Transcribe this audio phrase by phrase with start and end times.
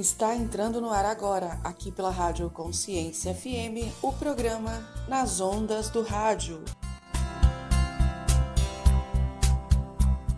[0.00, 4.72] Está entrando no ar agora, aqui pela Rádio Consciência FM, o programa
[5.06, 6.64] Nas Ondas do Rádio.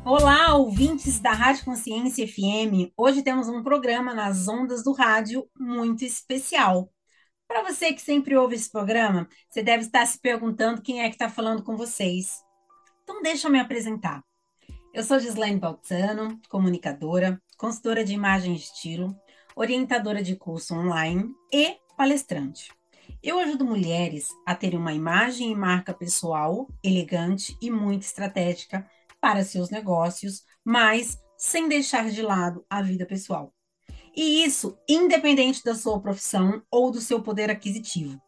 [0.05, 2.91] Olá, ouvintes da Rádio Consciência FM.
[2.97, 6.93] Hoje temos um programa nas ondas do rádio muito especial.
[7.47, 11.15] Para você que sempre ouve esse programa, você deve estar se perguntando quem é que
[11.15, 12.43] está falando com vocês.
[13.05, 14.25] Então, deixa eu me apresentar.
[14.93, 19.17] Eu sou Gislaine Baltano, comunicadora, consultora de imagem e estilo,
[19.57, 22.73] orientadora de curso online e palestrante.
[23.23, 28.89] Eu ajudo mulheres a terem uma imagem e marca pessoal elegante e muito estratégica
[29.21, 33.53] para seus negócios, mas sem deixar de lado a vida pessoal.
[34.15, 38.21] E isso independente da sua profissão ou do seu poder aquisitivo.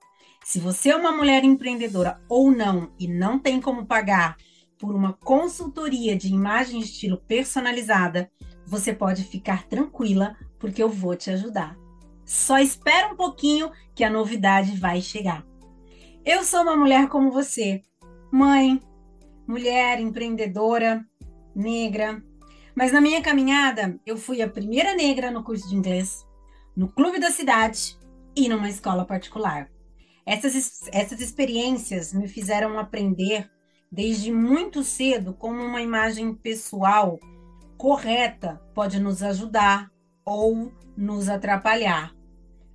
[0.44, 4.36] Se você é uma mulher empreendedora ou não e não tem como pagar
[4.78, 8.30] por uma consultoria de imagem e estilo personalizada,
[8.66, 11.76] você pode ficar tranquila, porque eu vou te ajudar.
[12.24, 15.44] Só espera um pouquinho que a novidade vai chegar.
[16.24, 17.84] Eu sou uma mulher como você,
[18.32, 18.80] mãe,
[19.46, 21.04] mulher empreendedora,
[21.54, 22.24] negra.
[22.74, 26.26] Mas na minha caminhada, eu fui a primeira negra no curso de inglês,
[26.74, 27.98] no clube da cidade
[28.34, 29.68] e numa escola particular.
[30.24, 33.50] Essas, essas experiências me fizeram aprender
[33.92, 37.20] desde muito cedo como uma imagem pessoal
[37.76, 39.92] correta pode nos ajudar
[40.24, 42.14] ou nos atrapalhar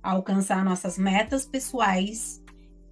[0.02, 2.42] a alcançar nossas metas pessoais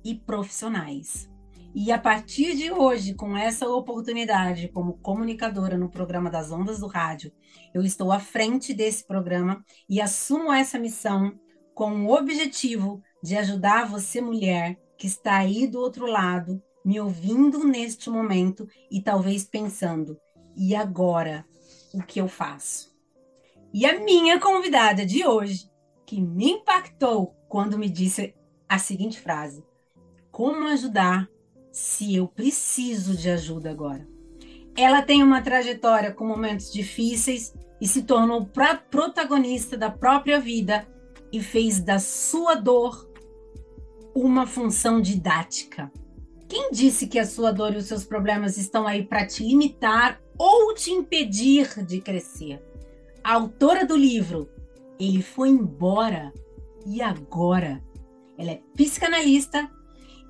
[0.05, 1.28] e profissionais.
[1.75, 6.87] E a partir de hoje, com essa oportunidade como comunicadora no programa das Ondas do
[6.87, 7.33] Rádio,
[7.75, 11.39] eu estou à frente desse programa e assumo essa missão
[11.75, 17.65] com o objetivo de ajudar você, mulher, que está aí do outro lado, me ouvindo
[17.65, 20.19] neste momento e talvez pensando:
[20.56, 21.45] e agora?
[21.93, 22.98] o que eu faço.
[23.73, 25.71] E a minha convidada de hoje,
[26.07, 28.34] que me impactou quando me disse
[28.69, 29.62] a seguinte frase:
[30.31, 31.29] Como ajudar
[31.71, 34.09] se eu preciso de ajuda agora?
[34.75, 38.49] Ela tem uma trajetória com momentos difíceis e se tornou
[38.91, 40.87] protagonista da própria vida
[41.31, 43.07] e fez da sua dor
[44.15, 45.93] uma função didática.
[46.49, 50.21] Quem disse que a sua dor e os seus problemas estão aí para te limitar
[50.39, 52.68] ou te impedir de crescer.
[53.28, 54.49] A autora do livro
[54.99, 56.33] Ele Foi Embora
[56.87, 57.84] e Agora.
[58.39, 59.71] Ela é psicanalista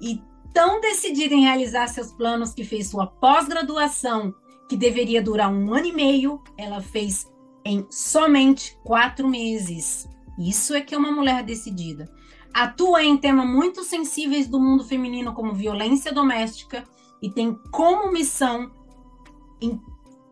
[0.02, 0.20] e
[0.52, 4.34] tão decidida em realizar seus planos que fez sua pós-graduação,
[4.68, 7.30] que deveria durar um ano e meio, ela fez
[7.64, 10.08] em somente quatro meses.
[10.36, 12.12] Isso é que é uma mulher decidida.
[12.52, 16.82] Atua em temas muito sensíveis do mundo feminino, como violência doméstica,
[17.22, 18.72] e tem como missão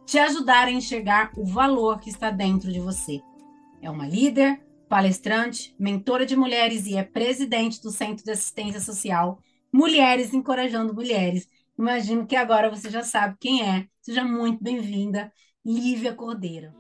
[0.07, 3.21] te ajudar a enxergar o valor que está dentro de você.
[3.83, 9.41] É uma líder, palestrante, mentora de mulheres e é presidente do Centro de Assistência Social
[9.73, 11.49] Mulheres Encorajando Mulheres.
[11.77, 13.87] Imagino que agora você já sabe quem é.
[14.01, 15.31] Seja muito bem-vinda,
[15.65, 16.73] Lívia Cordeiro.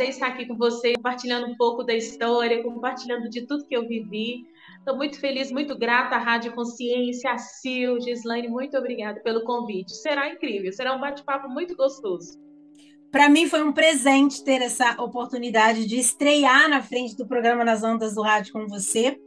[0.00, 3.86] prazer estar aqui com você compartilhando um pouco da história, compartilhando de tudo que eu
[3.86, 4.46] vivi.
[4.78, 9.94] Estou muito feliz, muito grata à Rádio Consciência, a Sil, Gislaine, muito obrigada pelo convite.
[9.94, 12.40] Será incrível, será um bate-papo muito gostoso.
[13.12, 17.82] Para mim foi um presente ter essa oportunidade de estrear na frente do programa Nas
[17.82, 19.18] Ondas do Rádio com você,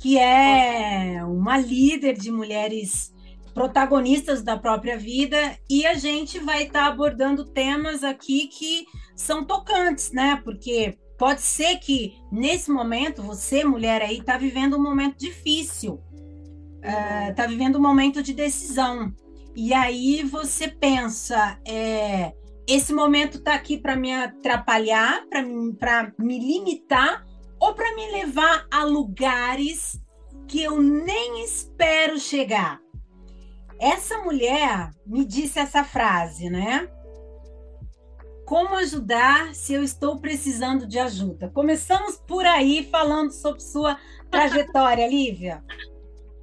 [0.00, 3.11] que é uma líder de mulheres
[3.54, 9.44] protagonistas da própria vida, e a gente vai estar tá abordando temas aqui que são
[9.44, 10.40] tocantes, né?
[10.42, 16.00] Porque pode ser que nesse momento você, mulher aí, está vivendo um momento difícil,
[17.28, 19.14] está uh, vivendo um momento de decisão.
[19.54, 22.32] E aí você pensa, é,
[22.66, 25.24] esse momento está aqui para me atrapalhar,
[25.78, 27.24] para me limitar
[27.60, 30.00] ou para me levar a lugares
[30.48, 32.81] que eu nem espero chegar.
[33.82, 36.88] Essa mulher me disse essa frase, né?
[38.46, 41.50] Como ajudar se eu estou precisando de ajuda?
[41.50, 43.98] Começamos por aí falando sobre sua
[44.30, 45.64] trajetória, Lívia.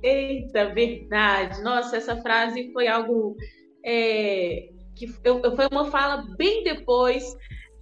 [0.03, 1.63] Eita, verdade.
[1.63, 3.38] Nossa, essa frase foi algo
[3.85, 7.24] é, que eu, foi uma fala bem depois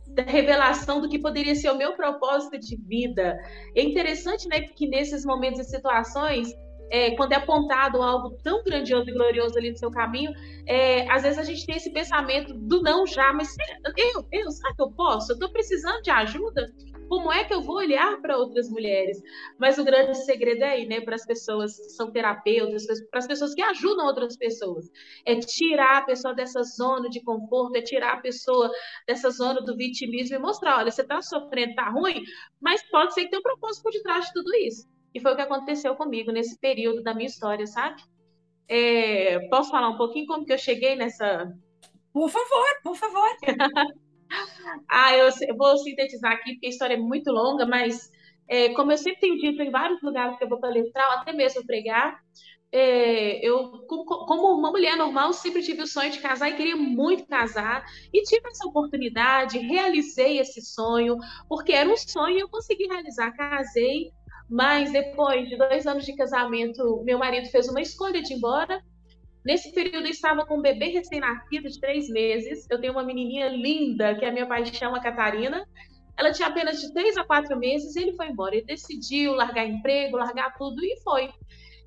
[0.10, 3.36] da revelação do que poderia ser o meu propósito de vida.
[3.76, 6.54] É interessante, né, que nesses momentos e situações
[6.90, 10.32] é, quando é apontado algo tão grandioso e glorioso ali no seu caminho,
[10.66, 13.56] é, às vezes a gente tem esse pensamento do não já, mas
[13.98, 15.32] eu, eu, será que eu posso?
[15.32, 16.72] Eu estou precisando de ajuda?
[17.08, 19.22] Como é que eu vou olhar para outras mulheres?
[19.58, 23.28] Mas o grande segredo é aí, né, para as pessoas que são terapeutas, para as
[23.28, 24.90] pessoas que ajudam outras pessoas,
[25.26, 28.70] é tirar a pessoa dessa zona de conforto, é tirar a pessoa
[29.08, 32.24] dessa zona do vitimismo e mostrar, olha, você está sofrendo, está ruim,
[32.60, 34.97] mas pode ser que tenha um propósito por detrás de tudo isso.
[35.18, 38.04] E foi o que aconteceu comigo nesse período da minha história, sabe?
[38.68, 41.52] É, posso falar um pouquinho como que eu cheguei nessa.
[42.14, 43.28] Por favor, por favor.
[44.88, 48.12] ah, eu, eu, vou sintetizar aqui, porque a história é muito longa, mas
[48.48, 51.66] é, como eu sempre tenho dito em vários lugares que eu vou palestrar, até mesmo
[51.66, 52.20] pregar,
[52.72, 57.26] é, eu, como uma mulher normal, sempre tive o sonho de casar e queria muito
[57.26, 57.84] casar.
[58.14, 61.18] E tive essa oportunidade, realizei esse sonho,
[61.50, 63.32] porque era um sonho e eu consegui realizar.
[63.32, 64.12] Casei,
[64.50, 68.82] mas depois de dois anos de casamento, meu marido fez uma escolha de ir embora.
[69.46, 72.66] Nesse período, eu estava com um bebê recém-nascido de três meses.
[72.70, 75.66] Eu tenho uma menininha linda, que é a minha paixão, a Catarina.
[76.18, 78.56] Ela tinha apenas de três a quatro meses e ele foi embora.
[78.56, 81.30] Ele decidiu largar emprego, largar tudo e foi.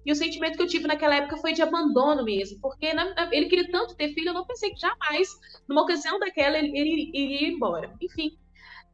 [0.05, 3.47] E o sentimento que eu tive naquela época foi de abandono mesmo, porque na, ele
[3.47, 5.29] queria tanto ter filho, eu não pensei que jamais,
[5.69, 7.95] numa ocasião daquela, ele, ele iria embora.
[8.01, 8.39] Enfim,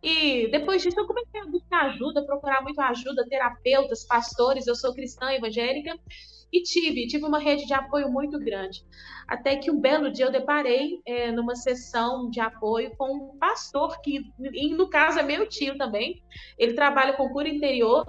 [0.03, 4.95] e depois disso eu comecei a buscar ajuda, procurar muito ajuda, terapeutas, pastores, eu sou
[4.95, 5.99] cristã evangélica,
[6.53, 8.85] e tive, tive uma rede de apoio muito grande.
[9.27, 14.01] Até que um belo dia eu deparei é, numa sessão de apoio com um pastor,
[14.01, 14.33] que
[14.77, 16.23] no caso é meu tio também,
[16.59, 18.07] ele trabalha com cura interior,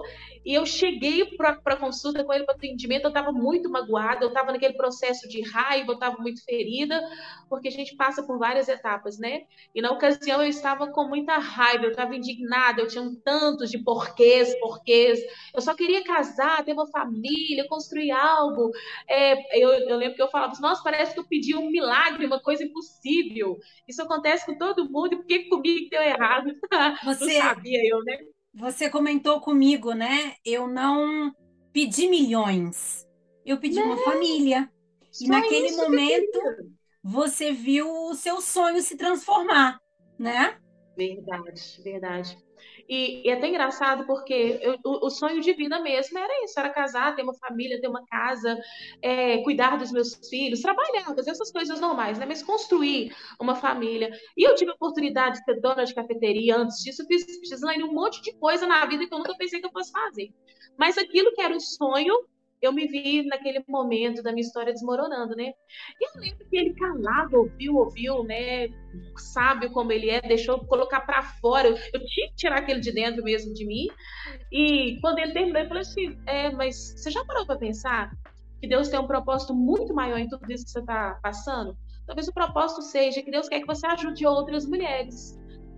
[0.48, 4.30] e eu cheguei para a consulta com ele, para atendimento, eu estava muito magoada, eu
[4.30, 7.02] estava naquele processo de raiva, eu estava muito ferida,
[7.50, 9.42] porque a gente passa por várias etapas, né?
[9.75, 13.70] E na ocasião eu estava com muita raiva, eu estava indignada, eu tinha um tantos
[13.70, 15.20] de porquês, porquês,
[15.54, 18.72] eu só queria casar, ter uma família, construir algo.
[19.10, 22.42] É, eu, eu lembro que eu falava, nossa, parece que eu pedi um milagre, uma
[22.42, 23.57] coisa impossível.
[23.88, 26.51] Isso acontece com todo mundo, e por que comigo deu errado?
[27.06, 27.39] Você...
[27.39, 28.18] Não sabia eu, né?
[28.54, 30.33] Você comentou comigo, né?
[30.44, 31.32] Eu não
[31.72, 33.05] pedi milhões,
[33.46, 34.70] eu pedi uma família.
[35.22, 36.39] E naquele momento
[37.03, 39.79] você viu o seu sonho se transformar,
[40.17, 40.58] né?
[40.98, 42.38] Verdade, verdade.
[42.88, 46.60] E, e é até engraçado porque eu, o, o, sonho de vida mesmo era isso:
[46.60, 48.58] era casar, ter uma família, ter uma casa,
[49.01, 52.25] é, cuidar dos meus filhos, trabalhar, fazer essas coisas normais, né?
[52.25, 54.10] Mas construir uma família.
[54.38, 57.94] E eu tive a oportunidade de ser dona de cafeteria antes disso, fiz, fiz um
[57.94, 60.29] monte de coisa na vida que eu nunca pensei que eu fosse fazer.
[60.77, 62.13] Mas aquilo que era o sonho
[62.62, 65.54] eu me vi naquele momento da minha história desmoronando, né?
[66.00, 68.68] E eu lembro que ele calado, ouviu, ouviu, né?
[69.18, 71.68] Sábio como ele é, deixou colocar para fora.
[71.68, 73.88] Eu, eu, tinha que tirar aquele de dentro mesmo de mim.
[74.52, 78.12] E quando ele terminou, eu falei assim: é, mas você já parou para pensar
[78.60, 81.78] que Deus tem um propósito muito maior em tudo isso que você está passando?
[82.08, 85.38] Talvez o propósito seja que Deus quer que você ajude outras mulheres.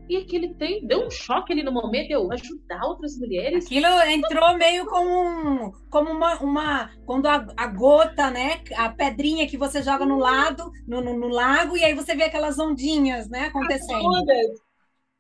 [0.10, 3.68] E aquele tem, deu um choque ali no momento, eu ajudar outras mulheres.
[3.68, 6.90] Aquilo entrou meio como, como uma, uma.
[7.06, 8.60] Quando a, a, gota, né?
[8.76, 12.24] A pedrinha que você joga no lado, no, no, no lago, e aí você vê
[12.24, 14.10] aquelas ondinhas, né, acontecendo.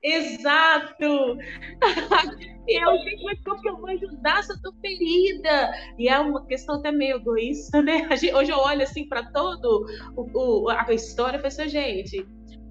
[0.01, 1.37] Exato!
[2.67, 5.71] e eu, gente, mas como que eu vou ajudar se eu tô ferida?
[5.99, 8.09] E é uma questão até meio egoísta, né?
[8.11, 12.25] Hoje eu olho assim para todo o, o, a história e penso, gente,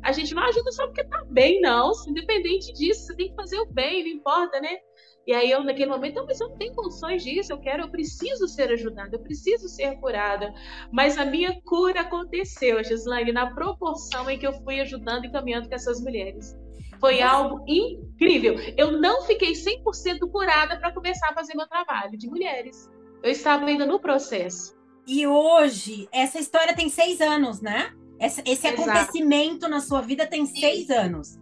[0.09, 1.93] A gente não ajuda só porque tá bem, não.
[2.09, 4.79] Independente disso, você tem que fazer o bem, não importa, né?
[5.27, 8.49] E aí eu, naquele momento, mas eu não tenho condições disso, eu quero, eu preciso
[8.49, 10.51] ser ajudada, eu preciso ser curada.
[10.91, 15.69] Mas a minha cura aconteceu, Gislaine, na proporção em que eu fui ajudando e caminhando
[15.69, 16.57] com essas mulheres.
[16.99, 18.55] Foi algo incrível.
[18.79, 22.91] Eu não fiquei 100% curada para começar a fazer meu trabalho de mulheres.
[23.23, 24.75] Eu estava ainda no processo.
[25.07, 27.93] E hoje, essa história tem seis anos, né?
[28.21, 31.39] Esse, acontecimento na sua vida tem seis anos.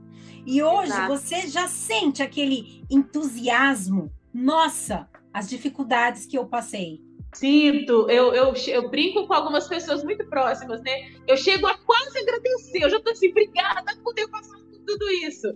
[0.47, 1.09] E hoje Exato.
[1.09, 4.13] você já sente aquele entusiasmo.
[4.33, 7.01] Nossa, as dificuldades que eu passei.
[7.35, 11.11] Sinto, eu, eu, eu brinco com algumas pessoas muito próximas, né?
[11.27, 15.49] Eu chego a quase agradecer, eu já tô assim, obrigada por ter passado tudo isso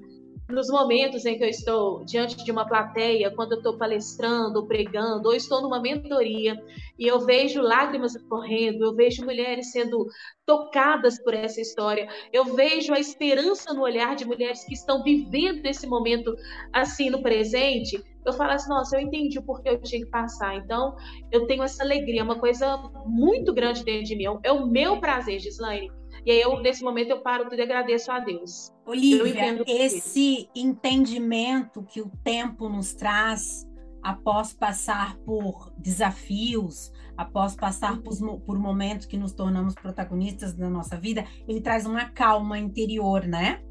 [0.50, 5.28] nos momentos em que eu estou diante de uma plateia, quando eu estou palestrando, pregando,
[5.28, 6.60] ou estou numa mentoria,
[6.98, 10.06] e eu vejo lágrimas correndo, eu vejo mulheres sendo
[10.44, 15.64] tocadas por essa história, eu vejo a esperança no olhar de mulheres que estão vivendo
[15.66, 16.34] esse momento
[16.72, 20.54] assim no presente, eu falo assim, nossa, eu entendi o porquê eu tinha que passar.
[20.56, 20.94] Então,
[21.32, 22.76] eu tenho essa alegria, uma coisa
[23.06, 24.24] muito grande dentro de mim.
[24.42, 25.90] É o meu prazer, Gislaine,
[26.24, 28.72] e aí, eu, nesse momento, eu paro tudo e agradeço a Deus.
[28.84, 33.66] Olivia, esse entendimento que o tempo nos traz
[34.02, 40.96] após passar por desafios, após passar por, por momentos que nos tornamos protagonistas da nossa
[40.96, 43.62] vida, ele traz uma calma interior, né?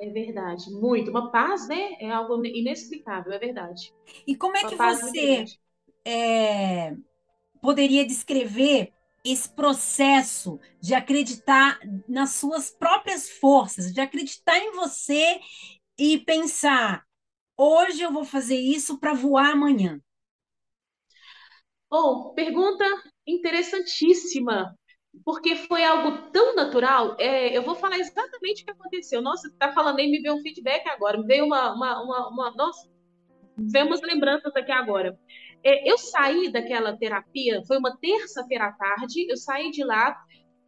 [0.00, 1.10] É verdade, muito.
[1.10, 1.92] Uma paz, né?
[2.00, 3.92] É algo inexplicável, é verdade.
[4.26, 5.44] E como é uma que você
[6.04, 6.96] é,
[7.60, 8.92] poderia descrever
[9.24, 15.40] esse processo de acreditar nas suas próprias forças, de acreditar em você
[15.98, 17.04] e pensar:
[17.56, 20.00] hoje eu vou fazer isso para voar amanhã?
[21.90, 22.84] Bom, pergunta
[23.26, 24.74] interessantíssima,
[25.24, 27.16] porque foi algo tão natural.
[27.20, 29.20] É, eu vou falar exatamente o que aconteceu.
[29.20, 32.50] Nossa, está falando aí, me veio um feedback agora, me veio uma, uma, uma, uma
[32.52, 32.88] nossa,
[33.58, 35.18] veio umas lembranças aqui agora.
[35.64, 40.16] É, eu saí daquela terapia, foi uma terça-feira à tarde, eu saí de lá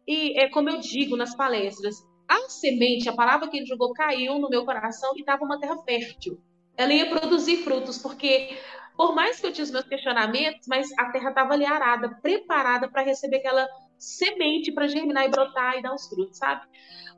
[0.07, 1.95] e, é como eu digo nas palestras,
[2.27, 5.77] a semente, a palavra que ele jogou, caiu no meu coração e estava uma terra
[5.83, 6.39] fértil.
[6.77, 8.57] Ela ia produzir frutos, porque
[8.95, 12.89] por mais que eu tinha os meus questionamentos, mas a terra estava ali arada, preparada
[12.89, 16.65] para receber aquela semente para germinar e brotar e dar os frutos, sabe?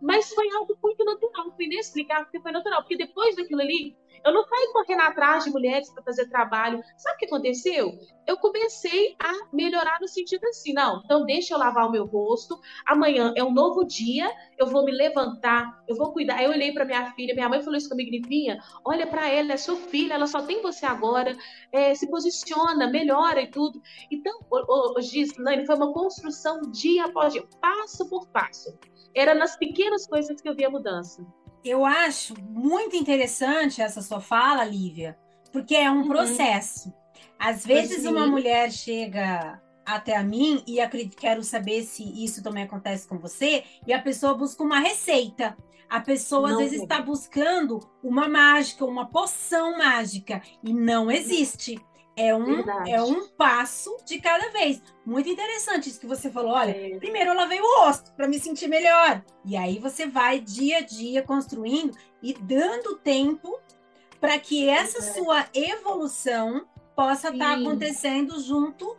[0.01, 3.95] Mas foi algo muito natural, foi inexplicável, porque foi natural, porque depois daquilo ali,
[4.27, 6.81] eu não saí correndo atrás de mulheres para fazer trabalho.
[6.97, 7.91] Sabe o que aconteceu?
[8.25, 12.59] Eu comecei a melhorar no sentido assim, não, então deixa eu lavar o meu rosto.
[12.85, 16.43] Amanhã é um novo dia, eu vou me levantar, eu vou cuidar.
[16.43, 19.57] Eu olhei para minha filha, minha mãe falou isso comigo, Livinha, olha para ela, é
[19.57, 21.35] sua filha, ela só tem você agora,
[21.71, 23.81] é, se posiciona, melhora e tudo.
[24.11, 24.37] Então,
[24.99, 28.77] Gislaine, foi uma construção dia após dia, passo por passo.
[29.15, 31.25] Era nas pequenas coisas que eu via mudança.
[31.63, 35.17] Eu acho muito interessante essa sua fala, Lívia,
[35.51, 36.07] porque é um uhum.
[36.07, 36.93] processo.
[37.39, 42.63] Às vezes uma mulher chega até a mim e acredito, quero saber se isso também
[42.63, 45.55] acontece com você, e a pessoa busca uma receita.
[45.89, 51.79] A pessoa não às vezes está buscando uma mágica, uma poção mágica, e não existe.
[52.17, 54.81] É um, é um passo de cada vez.
[55.05, 56.51] Muito interessante isso que você falou.
[56.51, 56.97] Olha, é.
[56.97, 59.23] primeiro eu lavei o rosto para me sentir melhor.
[59.45, 63.59] E aí você vai dia a dia construindo e dando tempo
[64.19, 65.01] para que essa é.
[65.13, 68.97] sua evolução possa estar tá acontecendo junto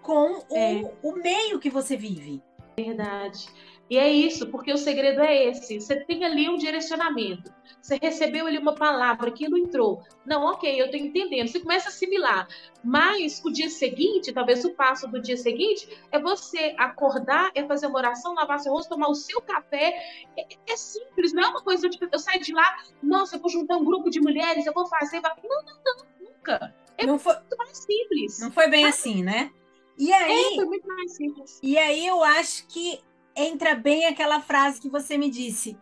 [0.00, 0.92] com o, é.
[1.02, 2.40] o meio que você vive.
[2.78, 3.48] Verdade.
[3.90, 5.80] E é isso, porque o segredo é esse.
[5.80, 7.52] Você tem ali um direcionamento.
[7.80, 10.02] Você recebeu ali uma palavra, aquilo entrou.
[10.26, 11.48] Não, ok, eu estou entendendo.
[11.48, 12.46] Você começa a assimilar.
[12.84, 17.86] Mas o dia seguinte, talvez o passo do dia seguinte, é você acordar, é fazer
[17.86, 19.94] uma oração, lavar seu rosto, tomar o seu café.
[20.36, 23.50] É, é simples, não é uma coisa tipo, eu saio de lá, nossa, eu vou
[23.50, 25.20] juntar um grupo de mulheres, eu vou fazer.
[25.20, 26.74] Não, não, não, nunca.
[26.98, 28.40] É não foi, muito mais simples.
[28.40, 29.50] Não foi bem assim, né?
[29.96, 31.58] E aí, é, foi muito mais simples.
[31.62, 33.00] E aí eu acho que
[33.34, 35.78] entra bem aquela frase que você me disse.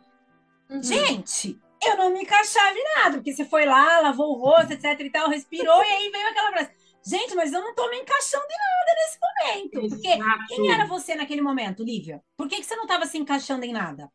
[0.71, 0.83] Uhum.
[0.83, 4.99] Gente, eu não me encaixava em nada, porque você foi lá, lavou o rosto, etc
[5.01, 6.71] e tal, respirou, e aí veio aquela frase.
[7.07, 9.89] Gente, mas eu não tô me encaixando em nada nesse momento.
[9.89, 10.47] Porque Exato.
[10.49, 12.23] quem era você naquele momento, Lívia?
[12.37, 14.11] Por que, que você não estava se encaixando em nada?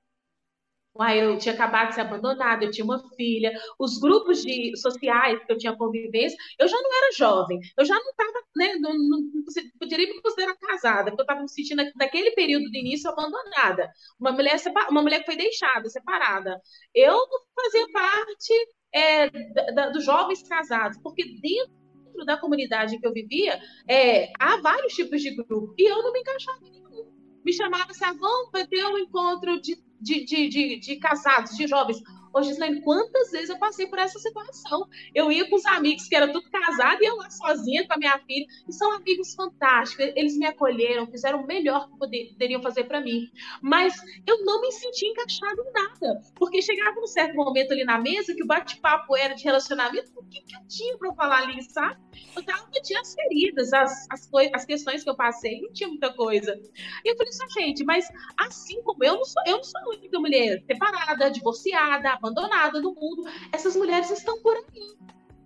[0.96, 5.44] Uai, eu tinha acabado de ser abandonada, eu tinha uma filha, os grupos de, sociais
[5.44, 8.94] que eu tinha convivência, eu já não era jovem, eu já não estava, né, não,
[8.94, 9.44] não, não
[9.80, 14.32] poderia me considerar casada, porque eu estava me sentindo naquele período do início abandonada, uma
[14.34, 14.56] mulher,
[14.92, 16.62] uma mulher que foi deixada, separada.
[16.94, 17.18] Eu
[17.56, 18.54] fazia parte
[18.94, 23.60] é, da, da, dos jovens casados, porque dentro da comunidade que eu vivia,
[23.90, 27.12] é, há vários tipos de grupo, e eu não me encaixava em nenhum.
[27.44, 31.68] Me chamava assim, ah, vamos ter um encontro de de, de, de, de casados, de
[31.68, 32.04] jovens.
[32.34, 34.88] Ô, Gislaine, quantas vezes eu passei por essa situação?
[35.14, 37.98] Eu ia com os amigos que eram tudo casados e eu lá sozinha com a
[37.98, 38.48] minha filha.
[38.68, 40.12] E são amigos fantásticos.
[40.16, 43.30] Eles me acolheram, fizeram o melhor que poderiam fazer para mim.
[43.62, 43.94] Mas
[44.26, 46.22] eu não me senti encaixada em nada.
[46.36, 50.12] Porque chegava um certo momento ali na mesa que o bate-papo era de relacionamento.
[50.16, 52.02] O que, que eu tinha para falar ali, sabe?
[52.36, 56.12] Eu tava, tinha as feridas, as, as, as questões que eu passei, não tinha muita
[56.14, 56.60] coisa.
[57.06, 59.90] E eu falei assim, gente, mas assim como eu não sou, eu não sou a
[59.90, 63.30] única mulher separada, divorciada, abandonada no mundo.
[63.52, 64.98] Essas mulheres estão por aí,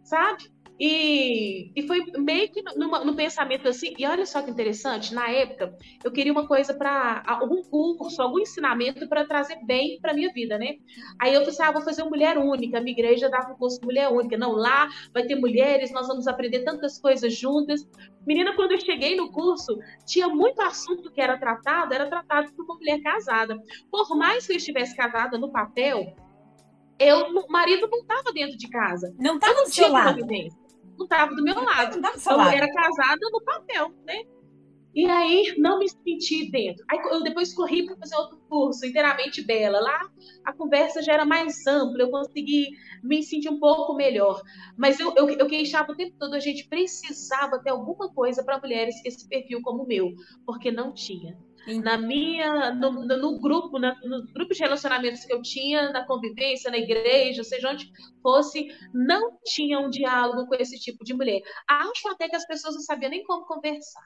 [0.04, 0.56] sabe?
[0.80, 3.96] E, e foi meio que no, no, pensamento assim.
[3.98, 8.40] E olha só que interessante, na época, eu queria uma coisa para algum curso, algum
[8.40, 10.76] ensinamento para trazer bem para minha vida, né?
[11.20, 12.78] Aí eu pensei, ah, vou fazer uma mulher única.
[12.78, 14.38] A minha igreja dava um curso de mulher única.
[14.38, 17.84] Não, lá vai ter mulheres, nós vamos aprender tantas coisas juntas.
[18.28, 22.66] Menina, quando eu cheguei no curso, tinha muito assunto que era tratado, era tratado por
[22.66, 23.58] uma mulher casada.
[23.90, 26.14] Por mais que eu estivesse casada no papel,
[27.00, 29.14] eu, o marido não estava dentro de casa.
[29.20, 30.26] Não estava do seu lado.
[30.98, 32.00] Não estava do meu lado.
[32.00, 32.56] Não então, lado.
[32.56, 34.24] era casada no papel, né?
[34.96, 36.84] E aí não me senti dentro.
[36.90, 39.80] Aí eu depois corri para fazer outro curso, inteiramente bela.
[39.80, 40.10] Lá
[40.44, 42.70] a conversa já era mais ampla, eu consegui
[43.04, 44.42] me sentir um pouco melhor.
[44.76, 48.60] Mas eu, eu, eu queixava o tempo todo, a gente precisava ter alguma coisa para
[48.60, 50.16] mulheres com esse perfil como o meu,
[50.48, 51.38] porque não tinha
[51.84, 56.72] na minha no, no grupo, na, no grupo de relacionamentos que eu tinha, na convivência,
[56.72, 61.42] na igreja, seja onde fosse, não tinha um diálogo com esse tipo de mulher.
[61.68, 64.06] Acho até que as pessoas não sabiam nem como conversar.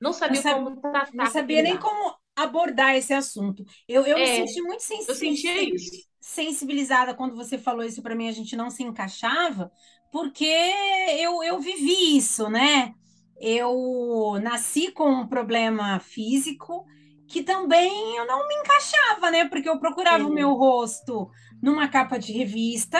[0.00, 1.10] Não sabiam não como tratar.
[1.14, 3.64] Não sabia nem como abordar esse assunto.
[3.88, 6.06] Eu, eu é, me senti muito sens eu sentia isso.
[6.20, 9.70] sensibilizada quando você falou isso para mim, a gente não se encaixava,
[10.10, 10.44] porque
[11.18, 12.94] eu, eu vivi isso, né?
[13.40, 16.84] Eu nasci com um problema físico
[17.26, 19.48] que também eu não me encaixava, né?
[19.48, 20.30] Porque eu procurava Sim.
[20.30, 21.30] o meu rosto
[21.62, 22.98] numa capa de revista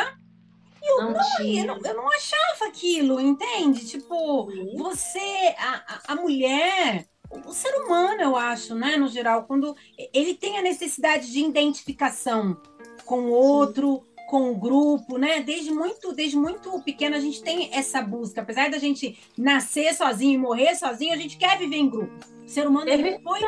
[0.82, 3.86] e eu não, não, eu não, eu não achava aquilo, entende?
[3.86, 4.76] Tipo, Sim.
[4.76, 7.06] você, a, a mulher,
[7.46, 9.74] o ser humano, eu acho, né, no geral, quando
[10.12, 12.60] ele tem a necessidade de identificação
[13.04, 15.40] com o outro, Sim com o grupo, né?
[15.40, 18.40] Desde muito, desde muito pequeno a gente tem essa busca.
[18.40, 22.12] Apesar da gente nascer sozinho e morrer sozinho, a gente quer viver em grupo.
[22.44, 23.40] O ser humano é ele, foi,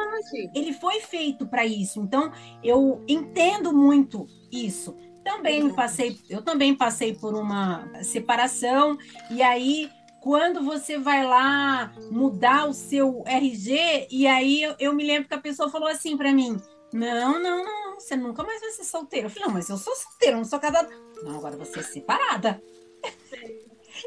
[0.54, 2.00] ele foi feito para isso.
[2.00, 4.96] Então, eu entendo muito isso.
[5.24, 8.96] Também passei, eu também passei por uma separação
[9.28, 15.04] e aí quando você vai lá mudar o seu RG e aí eu, eu me
[15.04, 16.56] lembro que a pessoa falou assim para mim:
[16.96, 19.26] "Não, não, não, você nunca mais vai ser solteira.
[19.26, 20.88] Eu falei, não, mas eu sou solteira, eu não sou casada.
[21.22, 22.62] Não, agora você é separada.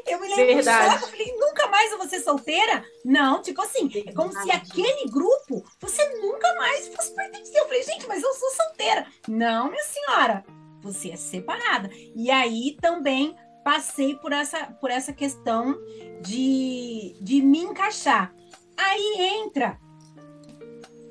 [0.06, 0.92] Eu me lembro Verdade.
[0.92, 2.84] choque, eu falei, nunca mais eu vou ser solteira?
[3.04, 4.08] Não, tipo assim, Verdade.
[4.08, 7.60] é como se aquele grupo você nunca mais fosse pertencer.
[7.60, 9.06] Eu falei, gente, mas eu sou solteira.
[9.26, 10.44] Não, minha senhora,
[10.80, 11.90] você é separada.
[12.14, 15.76] E aí também passei por essa, por essa questão
[16.22, 18.32] de, de me encaixar.
[18.76, 19.78] Aí entra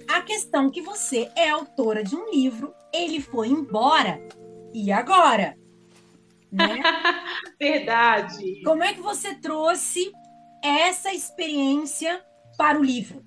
[0.09, 4.19] a questão que você é autora de um livro, ele foi embora.
[4.73, 5.55] E agora?
[6.51, 6.81] Né?
[7.61, 8.63] Verdade.
[8.63, 10.11] Como é que você trouxe
[10.63, 12.25] essa experiência
[12.57, 13.23] para o livro?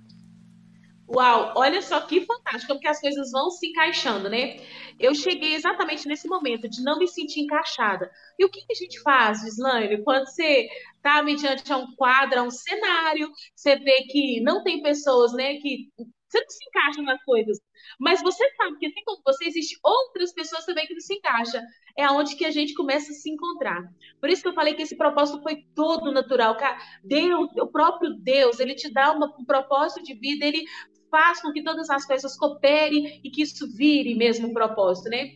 [1.08, 4.56] Uau, olha só que fantástico, porque as coisas vão se encaixando, né?
[4.98, 8.10] Eu cheguei exatamente nesse momento de não me sentir encaixada.
[8.38, 12.40] E o que, que a gente faz, Gislaine, quando você está mediante a um quadro,
[12.40, 15.90] a um cenário, você vê que não tem pessoas, né, que
[16.32, 17.60] você não se encaixa nas coisas.
[18.00, 21.62] Mas você sabe que assim como você, existe outras pessoas também que não se encaixam.
[21.96, 23.82] É aonde que a gente começa a se encontrar.
[24.18, 26.56] Por isso que eu falei que esse propósito foi todo natural.
[27.04, 30.64] Deus, o próprio Deus, ele te dá uma, um propósito de vida, ele
[31.10, 35.32] faz com que todas as coisas cooperem e que isso vire mesmo um propósito, né?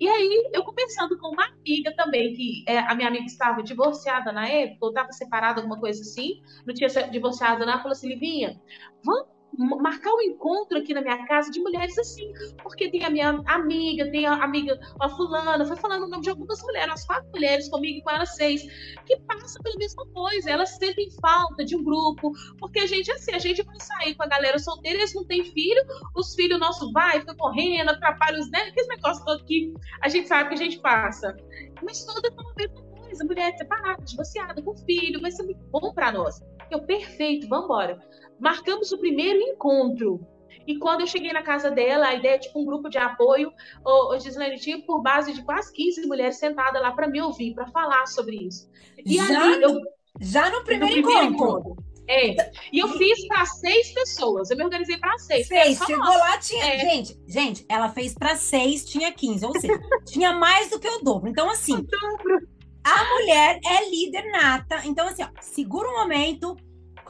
[0.00, 4.32] E aí, eu conversando com uma amiga também, que é, a minha amiga estava divorciada
[4.32, 8.60] na época, ou estava separada, alguma coisa assim, não tinha divorciado, ela falou assim, Livinha,
[9.04, 12.32] vamos marcar um encontro aqui na minha casa de mulheres assim,
[12.62, 16.30] porque tem a minha amiga, tem a amiga, a fulana, foi falando o nome de
[16.30, 18.62] algumas mulheres, as quatro mulheres comigo e com elas seis,
[19.06, 23.32] que passam pela mesma coisa, elas sentem falta de um grupo, porque a gente, assim,
[23.32, 25.82] a gente vai sair com a galera solteira, eles não têm filho,
[26.14, 30.28] os filhos nossos vai, fica correndo, atrapalha os né, aqueles negócios todo que a gente
[30.28, 31.36] sabe que a gente passa,
[31.82, 35.92] mas toda é a mesma coisa, mulher separada, divorciada, com filho, vai ser muito bom
[35.92, 36.40] para nós.
[36.70, 37.98] Eu, perfeito, vamos embora
[38.40, 40.26] marcamos o primeiro encontro.
[40.66, 43.52] E quando eu cheguei na casa dela, a ideia é tipo um grupo de apoio,
[43.84, 47.54] o, o Gislaine tinha por base de quase 15 mulheres sentadas lá para me ouvir,
[47.54, 48.68] para falar sobre isso.
[49.04, 49.80] E já, ali, eu,
[50.20, 51.58] já no primeiro, no primeiro encontro.
[51.60, 51.90] encontro.
[52.10, 52.50] É.
[52.72, 54.50] E eu fiz para seis pessoas.
[54.50, 55.46] Eu me organizei para seis.
[55.46, 55.78] Seis.
[55.78, 56.18] Chegou nossa.
[56.18, 56.64] lá, tinha.
[56.64, 56.78] É.
[56.78, 59.46] Gente, gente, ela fez para seis, tinha 15.
[59.46, 61.30] Ou seja, tinha mais do que o dobro.
[61.30, 61.74] Então, assim.
[61.74, 62.48] O dobro.
[62.82, 64.80] A mulher é líder nata.
[64.84, 66.56] Então, assim, ó, segura um momento,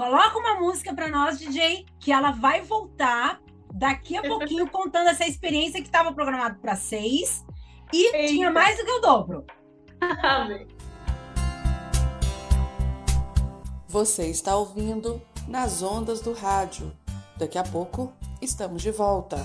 [0.01, 3.39] coloca uma música para nós, DJ, que ela vai voltar
[3.75, 7.45] daqui a pouquinho contando essa experiência que estava programado para seis
[7.93, 8.29] e Eita.
[8.29, 9.45] tinha mais do que o dobro.
[13.89, 16.97] Você está ouvindo nas ondas do rádio.
[17.37, 18.11] Daqui a pouco
[18.41, 19.37] estamos de volta.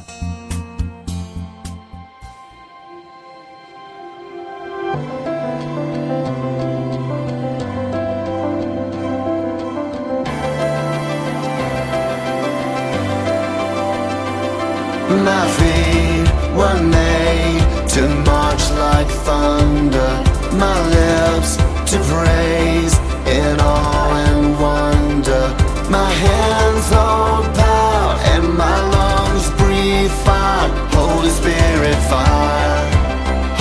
[15.26, 20.12] My feet were made to march like thunder.
[20.54, 21.58] My lips
[21.92, 25.46] to praise in awe and wonder.
[25.90, 30.70] My hands hold power and my lungs breathe fire.
[30.94, 32.86] Holy Spirit fire,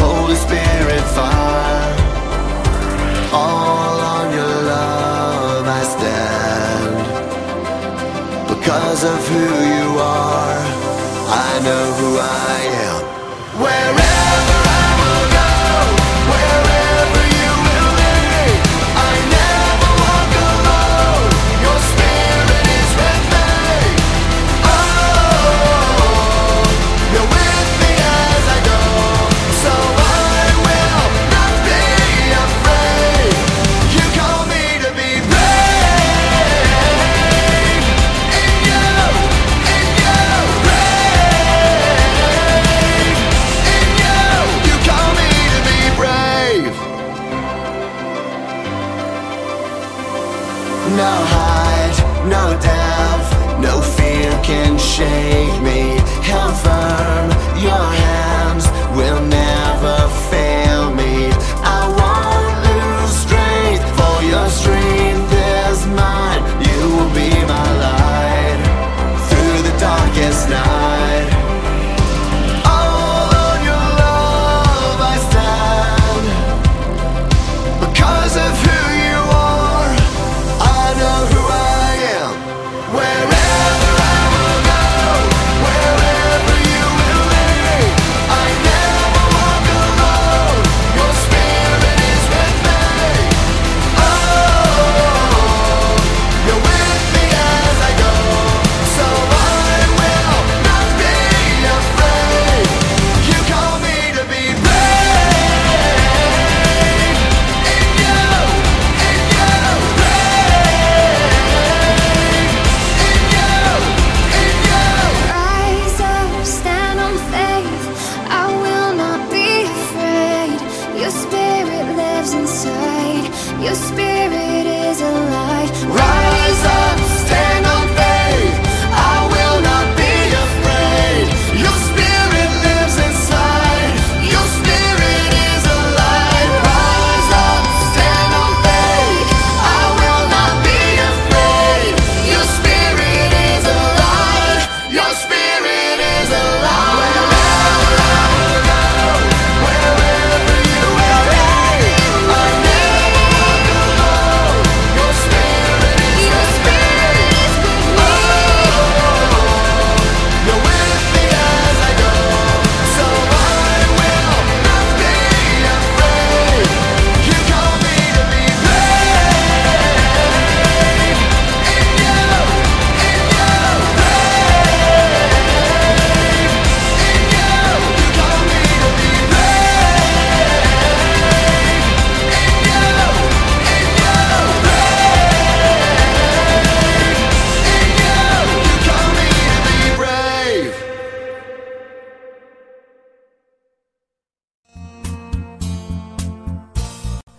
[0.05, 1.95] Holy Spirit fire.
[3.33, 6.97] All on your love I stand
[8.49, 9.64] because of who
[12.07, 12.44] I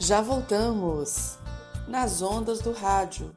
[0.06, 1.40] Já voltamos
[1.88, 3.36] nas ondas do rádio.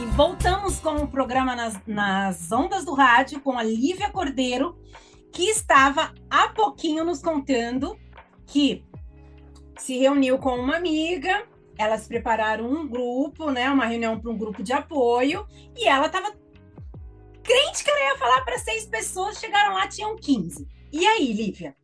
[0.00, 4.74] E voltamos com o programa nas, nas ondas do rádio com a Lívia Cordeiro,
[5.30, 8.00] que estava há pouquinho nos contando
[8.46, 8.82] que
[9.78, 14.62] se reuniu com uma amiga, elas prepararam um grupo, né, uma reunião para um grupo
[14.62, 16.34] de apoio, e ela estava
[17.42, 20.66] crente que ela ia falar para seis pessoas, chegaram lá, tinham 15.
[20.90, 21.76] E aí, Lívia?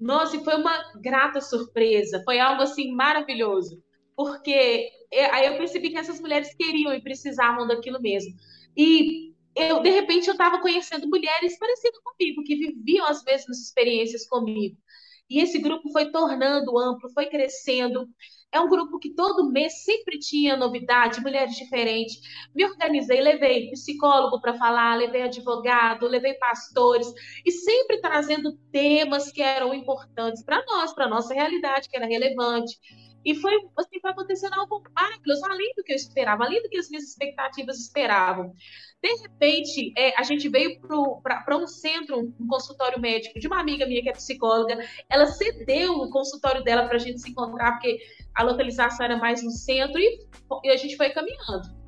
[0.00, 3.82] Nossa, e foi uma grata surpresa, foi algo assim maravilhoso.
[4.16, 8.34] porque é, aí eu percebi que essas mulheres queriam e precisavam daquilo mesmo.
[8.76, 14.26] E eu, de repente, eu estava conhecendo mulheres parecidas comigo, que viviam as mesmas experiências
[14.28, 14.76] comigo.
[15.30, 18.08] E esse grupo foi tornando amplo, foi crescendo.
[18.52, 22.20] É um grupo que todo mês sempre tinha novidade, mulheres diferentes.
[22.52, 27.06] Me organizei, levei psicólogo para falar, levei advogado, levei pastores,
[27.46, 32.06] e sempre trazendo temas que eram importantes para nós, para a nossa realidade, que era
[32.06, 32.76] relevante.
[33.24, 36.78] E foi, assim, foi acontecendo algo maravilhoso, além do que eu esperava, além do que
[36.78, 38.52] as minhas expectativas esperavam.
[39.02, 43.86] De repente, é, a gente veio para um centro, um consultório médico de uma amiga
[43.86, 44.78] minha que é psicóloga.
[45.08, 47.98] Ela cedeu o consultório dela para a gente se encontrar, porque
[48.34, 50.20] a localização era mais no centro, e,
[50.64, 51.80] e a gente foi caminhando.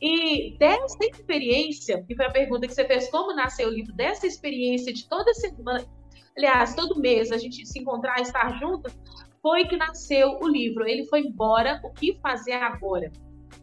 [0.00, 4.26] E dessa experiência, que foi a pergunta que você fez, como nasceu o livro, dessa
[4.26, 5.84] experiência de toda semana,
[6.36, 8.96] aliás, todo mês a gente se encontrar, estar juntas,
[9.42, 10.86] foi que nasceu o livro.
[10.86, 13.10] Ele foi embora, o que fazer agora?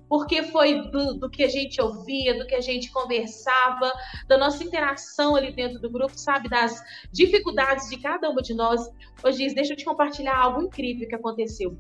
[0.07, 3.91] Porque foi do, do, que a gente ouvia, do que a gente conversava,
[4.27, 6.49] da nossa interação ali dentro do grupo, sabe?
[6.49, 8.89] Das dificuldades de cada uma de nós.
[9.23, 11.77] Hoje, deixa eu te compartilhar algo incrível que aconteceu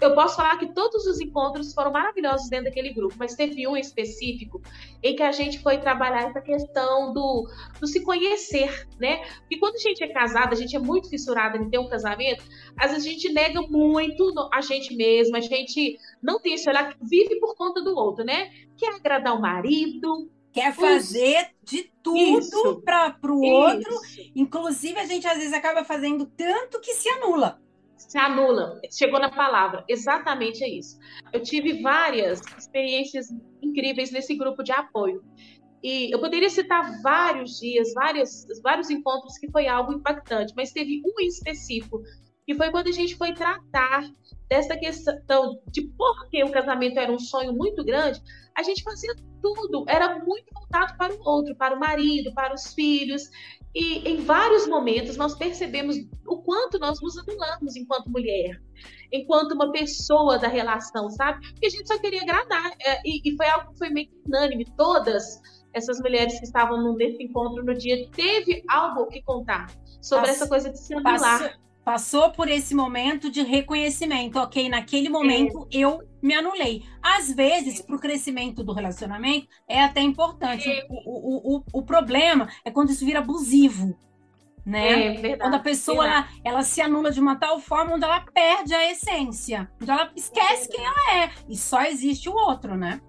[0.00, 3.76] eu posso falar que todos os encontros foram maravilhosos dentro daquele grupo, mas teve um
[3.76, 4.60] específico
[5.02, 9.18] em que a gente foi trabalhar essa questão do, do se conhecer, né?
[9.40, 12.42] Porque quando a gente é casada, a gente é muito fissurada em ter um casamento,
[12.76, 16.96] às vezes a gente nega muito a gente mesma, a gente não tem esse olhar,
[17.00, 18.50] vive por conta do outro, né?
[18.76, 24.00] Quer agradar o marido, quer fazer de tudo para o outro.
[24.34, 27.60] Inclusive, a gente às vezes acaba fazendo tanto que se anula
[28.08, 28.80] se anula.
[28.90, 29.84] Chegou na palavra.
[29.88, 30.98] Exatamente é isso.
[31.32, 33.28] Eu tive várias experiências
[33.62, 35.22] incríveis nesse grupo de apoio.
[35.82, 41.00] E eu poderia citar vários dias, vários, vários encontros que foi algo impactante, mas teve
[41.04, 42.02] um em específico,
[42.46, 44.10] que foi quando a gente foi tratar
[44.48, 48.20] dessa questão de por que o casamento era um sonho muito grande,
[48.54, 52.74] a gente fazia tudo, era muito voltado para o outro, para o marido, para os
[52.74, 53.22] filhos.
[53.74, 58.60] E em vários momentos nós percebemos o quanto nós nos anulamos enquanto mulher,
[59.12, 61.46] enquanto uma pessoa da relação, sabe?
[61.52, 62.72] Porque a gente só queria agradar.
[62.80, 64.64] É, e, e foi algo que foi meio unânime.
[64.76, 65.40] Todas
[65.72, 69.66] essas mulheres que estavam nesse encontro no dia teve algo que contar
[70.02, 71.40] sobre essa coisa de se anular.
[71.40, 74.38] Passou, passou por esse momento de reconhecimento.
[74.38, 75.78] Ok, naquele momento é.
[75.78, 76.84] eu me anulei.
[77.02, 80.70] Às vezes, para o crescimento do relacionamento, é até importante.
[80.70, 80.86] É.
[80.88, 83.98] O, o, o, o, problema é quando isso vira abusivo.
[84.64, 85.06] Né?
[85.06, 88.20] É, verdade, quando a pessoa ela, ela, se anula de uma tal forma onde ela
[88.20, 93.00] perde a essência, onde ela esquece quem ela é e só existe o outro, né?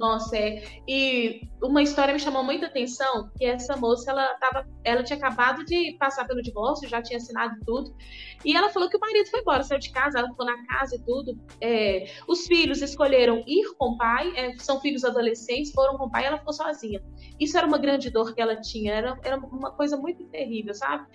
[0.00, 0.62] Nossa, é.
[0.88, 5.62] E uma história me chamou muita atenção, que essa moça, ela tava, ela tinha acabado
[5.62, 7.94] de passar pelo divórcio, já tinha assinado tudo,
[8.42, 10.96] e ela falou que o marido foi embora, saiu de casa, ela ficou na casa
[10.96, 11.38] e tudo.
[11.60, 16.10] É, os filhos escolheram ir com o pai, é, são filhos adolescentes, foram com o
[16.10, 17.02] pai, ela ficou sozinha.
[17.38, 21.06] Isso era uma grande dor que ela tinha, era, era uma coisa muito terrível, sabe?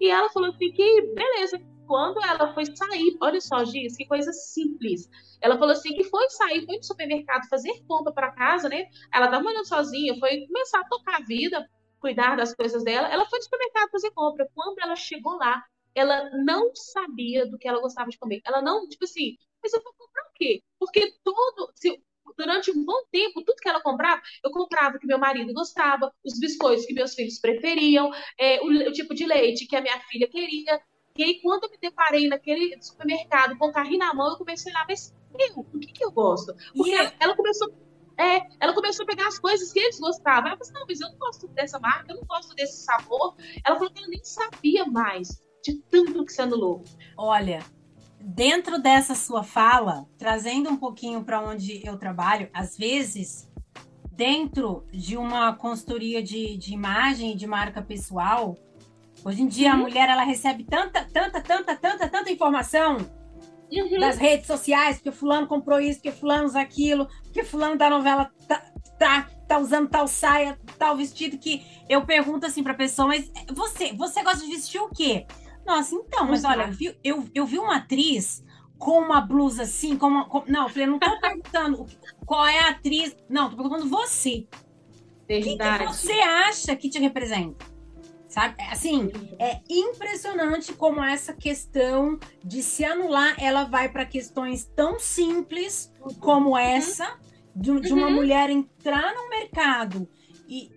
[0.00, 1.60] E ela falou assim que, beleza,
[1.92, 5.10] quando ela foi sair, olha só, Giz, que coisa simples.
[5.42, 8.86] Ela falou assim que foi sair, foi no supermercado fazer compra para casa, né?
[9.12, 11.68] Ela estava morando sozinha, foi começar a tocar a vida,
[12.00, 13.08] cuidar das coisas dela.
[13.08, 14.48] Ela foi no supermercado fazer compra.
[14.54, 15.62] Quando ela chegou lá,
[15.94, 18.40] ela não sabia do que ela gostava de comer.
[18.46, 20.62] Ela não, tipo assim, mas eu vou comprar o quê?
[20.78, 22.02] Porque todo, se,
[22.38, 26.40] durante um bom tempo, tudo que ela comprava, eu comprava que meu marido gostava, os
[26.40, 30.26] biscoitos que meus filhos preferiam, é, o, o, tipo de leite que a minha filha
[30.26, 30.80] queria.
[31.16, 34.72] E aí, quando eu me deparei naquele supermercado com o carrinho na mão, eu comecei
[34.72, 36.54] a olhar, mas eu, o que, que eu gosto?
[36.74, 37.10] Porque yeah.
[37.10, 37.72] ela, ela, começou.
[38.18, 40.48] É, ela começou a pegar as coisas que eles gostavam.
[40.48, 43.34] Ela falou assim, não, mas eu não gosto dessa marca, eu não gosto desse sabor.
[43.64, 46.82] Ela falou que ela nem sabia mais de tanto que se anulou.
[47.16, 47.64] Olha,
[48.20, 53.50] dentro dessa sua fala, trazendo um pouquinho para onde eu trabalho, às vezes,
[54.10, 58.56] dentro de uma consultoria de, de imagem e de marca pessoal,
[59.24, 59.74] Hoje em dia, uhum.
[59.74, 62.96] a mulher ela recebe tanta, tanta, tanta, tanta, tanta informação
[63.70, 64.00] uhum.
[64.00, 68.30] das redes sociais, porque fulano comprou isso, porque fulano usa aquilo, porque fulano da novela
[68.48, 68.62] tá,
[68.98, 73.92] tá, tá usando tal saia, tal vestido, que eu pergunto assim pra pessoa, mas você,
[73.92, 75.26] você gosta de vestir o quê?
[75.64, 78.44] Nossa, então, mas olha, eu vi, eu, eu vi uma atriz
[78.76, 81.86] com uma blusa assim, com, uma, com não, eu falei, não tô perguntando
[82.26, 84.48] qual é a atriz, não, tô perguntando você.
[85.22, 87.71] O que, que você acha que te representa?
[88.32, 88.54] Sabe?
[88.58, 94.98] É, assim, é impressionante como essa questão de se anular, ela vai para questões tão
[94.98, 96.56] simples como uhum.
[96.56, 97.18] essa,
[97.54, 98.14] de, de uma uhum.
[98.14, 100.08] mulher entrar no mercado
[100.48, 100.70] e,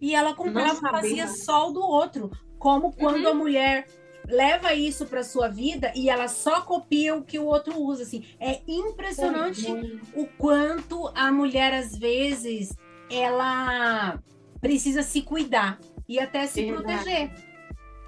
[0.00, 2.30] e ela comprava, fazia sol do outro.
[2.58, 3.32] Como quando uhum.
[3.32, 3.86] a mulher
[4.26, 8.04] leva isso para sua vida e ela só copia o que o outro usa.
[8.04, 9.66] Assim, é impressionante
[10.14, 12.74] o quanto a mulher às vezes
[13.10, 14.18] ela
[14.58, 16.84] precisa se cuidar e até se Verdade.
[16.84, 17.30] proteger.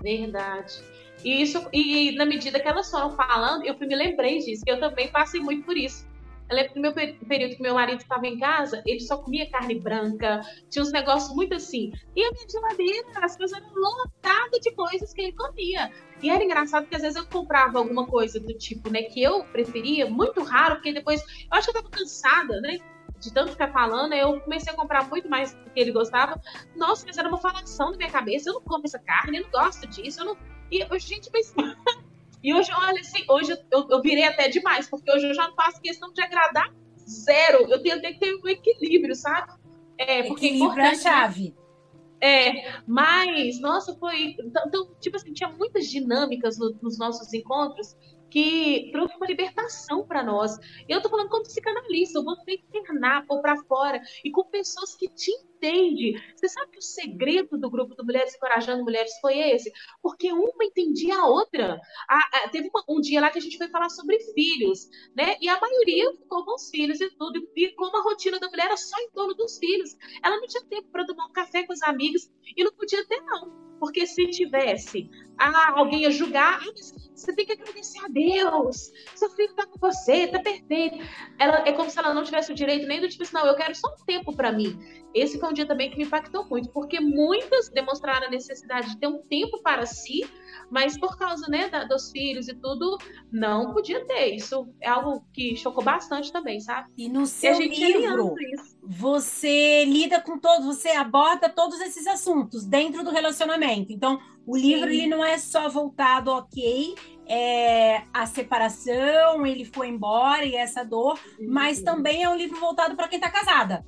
[0.02, 0.82] Verdade.
[1.22, 4.80] E isso, e na medida que elas foram falando, eu me lembrei disso, que eu
[4.80, 6.08] também passei muito por isso.
[6.48, 9.48] Eu lembro que no meu período que meu marido estava em casa, ele só comia
[9.48, 11.92] carne branca, tinha uns negócios muito assim.
[12.16, 15.92] E a minha geladeira, as coisas eram lotadas de coisas que ele comia.
[16.20, 19.44] E era engraçado que às vezes eu comprava alguma coisa do tipo, né, que eu
[19.44, 22.78] preferia, muito raro, porque depois eu acho que eu tava cansada, né?
[23.20, 26.40] De tanto ficar falando, eu comecei a comprar muito mais do que ele gostava.
[26.74, 28.48] Nossa, mas era uma falação na minha cabeça.
[28.48, 30.20] Eu não como essa carne, eu não gosto disso.
[30.20, 30.36] Eu não...
[30.70, 31.54] E, eu, gente, mas
[32.42, 35.54] e hoje, olha, assim, hoje eu, eu virei até demais, porque hoje eu já não
[35.54, 36.72] faço questão de agradar
[37.06, 37.70] zero.
[37.70, 39.52] Eu tenho, que ter um equilíbrio, sabe?
[39.98, 41.54] É, porque é equilíbrio é a chave.
[42.22, 44.36] É, mas, nossa, foi.
[44.38, 47.96] Então, então, tipo assim, tinha muitas dinâmicas no, nos nossos encontros
[48.30, 50.56] que trouxe uma libertação para nós.
[50.88, 55.08] Eu tô falando como psicanalista, eu vou internar, pôr para fora, e com pessoas que
[55.08, 56.20] te entendem.
[56.34, 59.70] Você sabe que o segredo do grupo do Mulheres Encorajando Mulheres foi esse?
[60.02, 61.80] Porque uma entendia a outra.
[62.08, 65.36] A, a, teve uma, um dia lá que a gente foi falar sobre filhos, né?
[65.40, 68.66] E a maioria ficou com os filhos e tudo, e como a rotina da mulher
[68.66, 69.96] era só em torno dos filhos.
[70.22, 73.20] Ela não tinha tempo para tomar um café com os amigos e não podia ter,
[73.22, 73.70] não.
[73.80, 76.72] Porque se tivesse, ah, alguém ia julgar, ah,
[77.14, 80.98] você tem que agradecer a Deus, seu filho está com você, está perfeito.
[81.38, 83.56] Ela, é como se ela não tivesse o direito nem do tipo assim, não, eu
[83.56, 84.78] quero só um tempo para mim.
[85.14, 88.98] Esse foi um dia também que me impactou muito, porque muitas demonstraram a necessidade de
[88.98, 90.24] ter um tempo para si,
[90.70, 92.96] mas por causa né, da, dos filhos e tudo,
[93.30, 94.34] não podia ter.
[94.34, 96.88] Isso é algo que chocou bastante também, sabe?
[96.96, 98.34] E no seu e livro,
[98.82, 103.92] você lida com todos, você aborda todos esses assuntos dentro do relacionamento.
[103.92, 106.94] Então, o livro ele não é só voltado, ok,
[107.26, 112.96] é, a separação, ele foi embora e essa dor, mas também é um livro voltado
[112.96, 113.84] para quem está casada.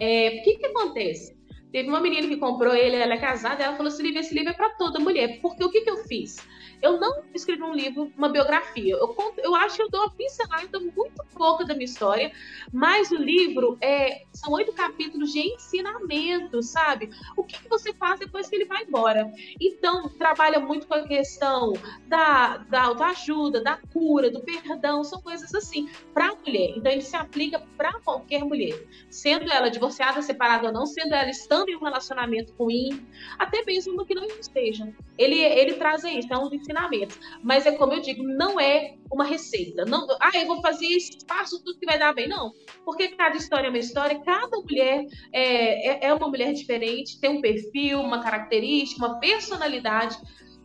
[0.00, 1.37] É, o que, que acontece?
[1.72, 4.54] Teve uma menina que comprou ele, ela é casada, ela falou assim: esse livro é
[4.54, 5.40] para toda mulher.
[5.40, 6.36] Porque o que, que eu fiz?
[6.80, 8.94] Eu não escrevi um livro, uma biografia.
[8.94, 12.32] Eu, conto, eu acho que eu dou uma pincelada muito pouca da minha história,
[12.72, 17.10] mas o livro é, são oito capítulos de ensinamento, sabe?
[17.36, 19.32] O que, que você faz depois que ele vai embora.
[19.60, 21.72] Então, trabalha muito com a questão
[22.06, 26.74] da, da autoajuda, da cura, do perdão, são coisas assim, para a mulher.
[26.76, 31.30] Então, ele se aplica para qualquer mulher, sendo ela divorciada, separada ou não, sendo ela
[31.30, 33.06] estando em um relacionamento ruim,
[33.38, 34.92] até mesmo uma que não esteja.
[35.16, 37.18] Ele, ele traz isso, é um ensinamentos.
[37.42, 39.84] Mas é como eu digo, não é uma receita.
[39.84, 42.28] Não, ah, eu vou fazer isso, faço tudo que vai dar bem.
[42.28, 42.52] Não.
[42.84, 47.30] Porque cada história é uma história, cada mulher é, é, é uma mulher diferente, tem
[47.30, 50.16] um perfil, uma característica, uma personalidade.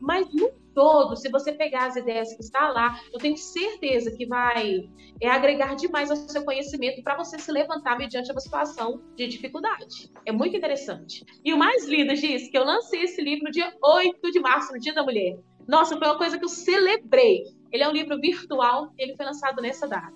[0.01, 4.25] Mas no todo, se você pegar as ideias que está lá, eu tenho certeza que
[4.25, 4.89] vai
[5.21, 10.12] é, agregar demais ao seu conhecimento para você se levantar mediante uma situação de dificuldade.
[10.25, 11.25] É muito interessante.
[11.43, 14.79] E o mais lindo, Giz, que eu lancei esse livro dia 8 de março, no
[14.79, 15.39] Dia da Mulher.
[15.67, 17.43] Nossa, foi uma coisa que eu celebrei.
[17.71, 20.13] Ele é um livro virtual, ele foi lançado nessa data.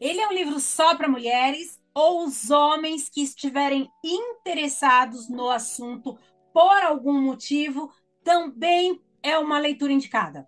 [0.00, 6.18] Ele é um livro só para mulheres ou os homens que estiverem interessados no assunto
[6.52, 7.90] por algum motivo
[8.22, 10.46] também é uma leitura indicada?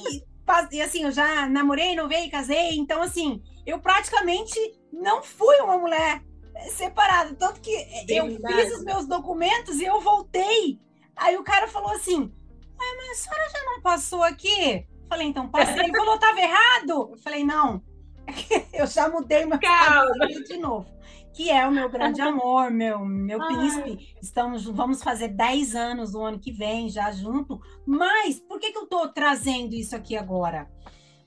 [0.72, 4.58] e assim, eu já namorei, novei, casei, então assim, eu praticamente
[4.92, 6.22] não fui uma mulher
[6.70, 7.36] separado.
[7.36, 8.14] Tanto que Verdade.
[8.14, 10.80] eu fiz os meus documentos e eu voltei
[11.18, 14.86] Aí o cara falou assim: Ué, mas a senhora já não passou aqui?
[15.08, 15.84] Falei, então passei.
[15.84, 17.10] Ele falou, tava errado?
[17.12, 17.82] Eu falei, não.
[18.72, 20.86] Eu já mudei meu de novo.
[21.32, 24.14] Que é o meu grande amor, meu, meu príncipe.
[24.20, 27.60] Estamos, vamos fazer 10 anos no ano que vem, já junto.
[27.86, 30.68] Mas por que, que eu estou trazendo isso aqui agora?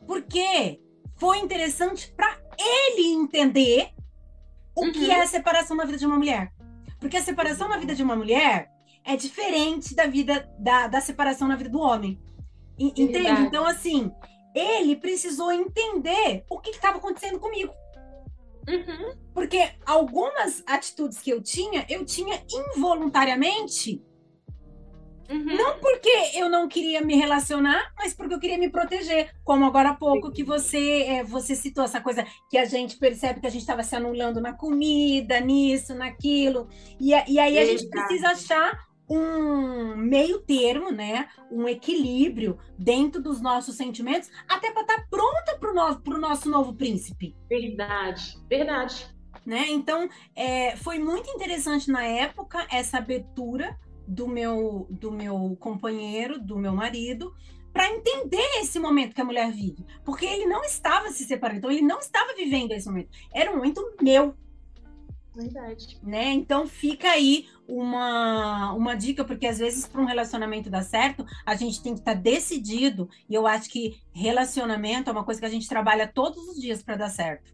[0.05, 0.81] Porque
[1.15, 3.93] foi interessante para ele entender
[4.75, 4.91] o uhum.
[4.91, 6.51] que é a separação na vida de uma mulher.
[6.99, 8.69] Porque a separação na vida de uma mulher
[9.03, 12.19] é diferente da vida da, da separação na vida do homem.
[12.77, 13.13] Entende?
[13.13, 13.41] Verdade.
[13.43, 14.11] Então, assim,
[14.53, 17.73] ele precisou entender o que estava acontecendo comigo.
[18.67, 19.15] Uhum.
[19.33, 24.03] Porque algumas atitudes que eu tinha, eu tinha involuntariamente.
[25.31, 25.55] Uhum.
[25.55, 29.33] Não porque eu não queria me relacionar, mas porque eu queria me proteger.
[29.45, 33.39] Como agora há pouco que você, é, você citou essa coisa que a gente percebe
[33.39, 36.67] que a gente estava se anulando na comida, nisso, naquilo.
[36.99, 38.77] E, e aí a gente precisa achar
[39.09, 41.29] um meio termo, né?
[41.49, 46.49] Um equilíbrio dentro dos nossos sentimentos, até para estar tá pronta para o nosso, nosso
[46.49, 47.35] novo príncipe.
[47.49, 49.07] Verdade, verdade.
[49.45, 49.65] Né?
[49.69, 53.77] Então, é, foi muito interessante na época essa abertura
[54.07, 57.33] do meu, do meu companheiro, do meu marido,
[57.71, 59.85] para entender esse momento que a mulher vive.
[60.03, 63.09] Porque ele não estava se separando, então ele não estava vivendo esse momento.
[63.33, 64.35] Era um momento meu,
[65.33, 65.97] Verdade.
[66.03, 66.31] Né?
[66.31, 71.55] Então fica aí uma, uma dica, porque às vezes para um relacionamento dar certo, a
[71.55, 75.45] gente tem que estar tá decidido, e eu acho que relacionamento é uma coisa que
[75.45, 77.53] a gente trabalha todos os dias para dar certo.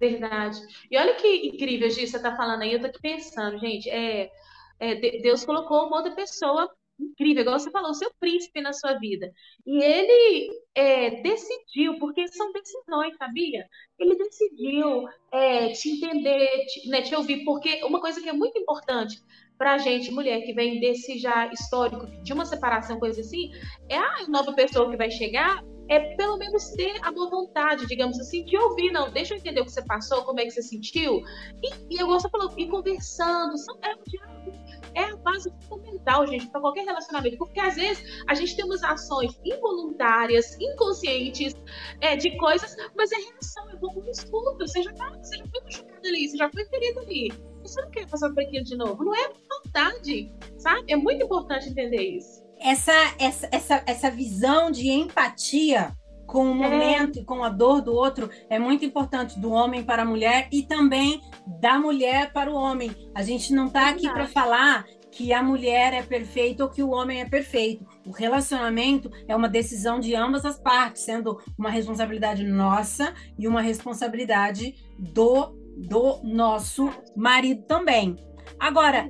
[0.00, 0.58] Verdade.
[0.90, 4.30] E olha que incrível, Gi, você está falando aí, eu tô aqui pensando, gente, é,
[4.78, 6.68] é, Deus colocou uma outra pessoa
[6.98, 9.32] incrível, igual você falou, seu príncipe na sua vida.
[9.66, 13.66] E ele é, decidiu, porque são decisões, sabia?
[13.98, 18.58] Ele decidiu é, te entender, te, né, te ouvir, porque uma coisa que é muito
[18.58, 19.20] importante
[19.58, 23.50] para a gente, mulher que vem desse já histórico de uma separação, coisa assim,
[23.88, 28.18] é a nova pessoa que vai chegar, é pelo menos ter a boa vontade, digamos
[28.18, 30.62] assim, de ouvir, não, deixa eu entender o que você passou, como é que você
[30.62, 31.22] sentiu,
[31.62, 34.63] e, e eu gosto de e conversando, são, é um diálogo
[34.94, 37.36] é a base fundamental, gente, para qualquer relacionamento.
[37.38, 41.54] Porque às vezes a gente tem umas ações involuntárias, inconscientes,
[42.00, 44.66] é, de coisas, mas é reação, é como um escuta.
[44.66, 47.32] Você já, tá, você já foi machucado ali, você já foi ferido ali.
[47.62, 49.04] Você não quer passar por aquilo de novo.
[49.04, 50.92] Não é vontade, sabe?
[50.92, 52.44] É muito importante entender isso.
[52.58, 55.96] Essa, essa, essa, essa visão de empatia
[56.26, 56.68] com o é.
[56.68, 57.22] momento é.
[57.22, 60.62] e com a dor do outro é muito importante do homem para a mulher e
[60.62, 61.20] também
[61.60, 62.90] da mulher para o homem.
[63.14, 66.90] A gente não está aqui para falar que a mulher é perfeita ou que o
[66.90, 67.86] homem é perfeito.
[68.04, 73.60] O relacionamento é uma decisão de ambas as partes, sendo uma responsabilidade nossa e uma
[73.60, 78.16] responsabilidade do do nosso marido também.
[78.58, 79.08] Agora,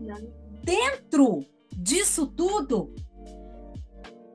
[0.62, 1.44] dentro
[1.76, 2.94] disso tudo,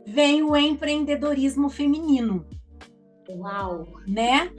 [0.06, 2.46] vem o empreendedorismo feminino.
[3.36, 3.88] Uau!
[4.08, 4.52] Né?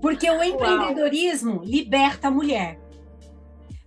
[0.00, 1.64] Porque o empreendedorismo Uau.
[1.64, 2.80] liberta a mulher.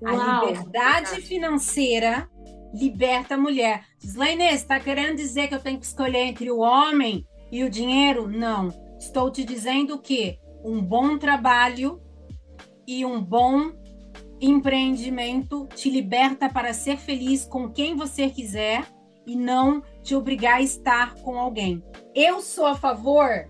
[0.01, 0.19] Uau.
[0.19, 2.29] A liberdade financeira
[2.73, 3.85] liberta a mulher.
[3.99, 8.27] Slaine, está querendo dizer que eu tenho que escolher entre o homem e o dinheiro?
[8.27, 8.69] Não.
[8.99, 12.01] Estou te dizendo que um bom trabalho
[12.85, 13.71] e um bom
[14.39, 18.85] empreendimento te liberta para ser feliz com quem você quiser
[19.25, 21.83] e não te obrigar a estar com alguém.
[22.15, 23.45] Eu sou a favor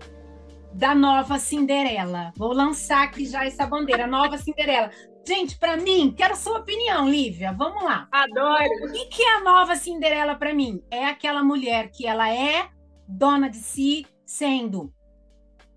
[0.72, 2.32] da nova Cinderela.
[2.36, 4.90] Vou lançar aqui já essa bandeira, nova Cinderela.
[5.26, 7.52] Gente, para mim, quero a sua opinião, Lívia.
[7.52, 8.08] Vamos lá.
[8.10, 8.86] Adoro.
[8.86, 10.82] O que, que é a nova Cinderela para mim?
[10.90, 12.70] É aquela mulher que ela é
[13.06, 14.92] dona de si, sendo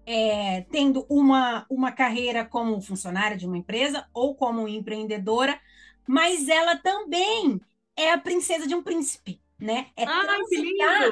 [0.06, 5.60] é, tendo uma, uma carreira como funcionária de uma empresa ou como empreendedora,
[6.08, 7.60] mas ela também
[7.96, 9.88] é a princesa de um príncipe, né?
[9.96, 11.12] É ah, transitar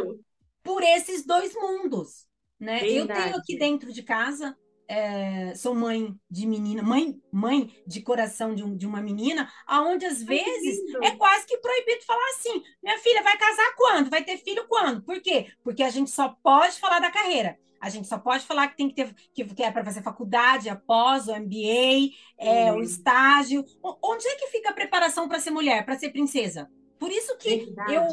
[0.63, 2.28] por esses dois mundos
[2.60, 2.88] né?
[2.88, 4.55] Eu tenho aqui dentro de casa,
[4.89, 10.05] é, sou mãe de menina, mãe, mãe de coração de, um, de uma menina, aonde
[10.05, 14.10] às vezes é quase que proibido falar assim: minha filha vai casar quando?
[14.10, 15.03] Vai ter filho quando?
[15.03, 15.51] Por quê?
[15.64, 17.57] Porque a gente só pode falar da carreira.
[17.80, 20.68] A gente só pode falar que tem que ter que, que é para fazer faculdade,
[20.68, 23.64] após o MBA, é, o estágio.
[24.03, 26.70] Onde é que fica a preparação para ser mulher, para ser princesa?
[26.97, 27.93] Por isso que Verdade.
[27.93, 28.07] eu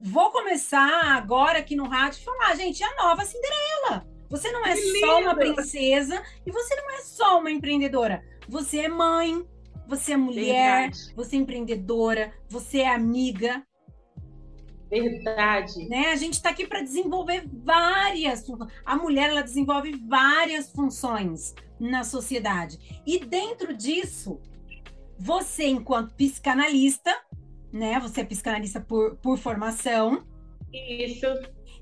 [0.00, 4.06] vou começar agora aqui no rádio falar, gente, é a nova Cinderela.
[4.30, 5.28] Você não é que só lindo.
[5.28, 8.24] uma princesa e você não é só uma empreendedora.
[8.48, 9.44] Você é mãe,
[9.86, 11.14] você é mulher, Verdade.
[11.14, 13.66] você é empreendedora, você é amiga.
[14.88, 15.88] Verdade.
[15.88, 16.12] Né?
[16.12, 18.44] A gente está aqui para desenvolver várias.
[18.84, 23.02] A mulher ela desenvolve várias funções na sociedade.
[23.06, 24.40] E dentro disso,
[25.18, 27.14] você, enquanto psicanalista,
[27.72, 27.98] né?
[28.00, 30.24] Você é psicanalista por, por formação.
[30.72, 31.26] Isso.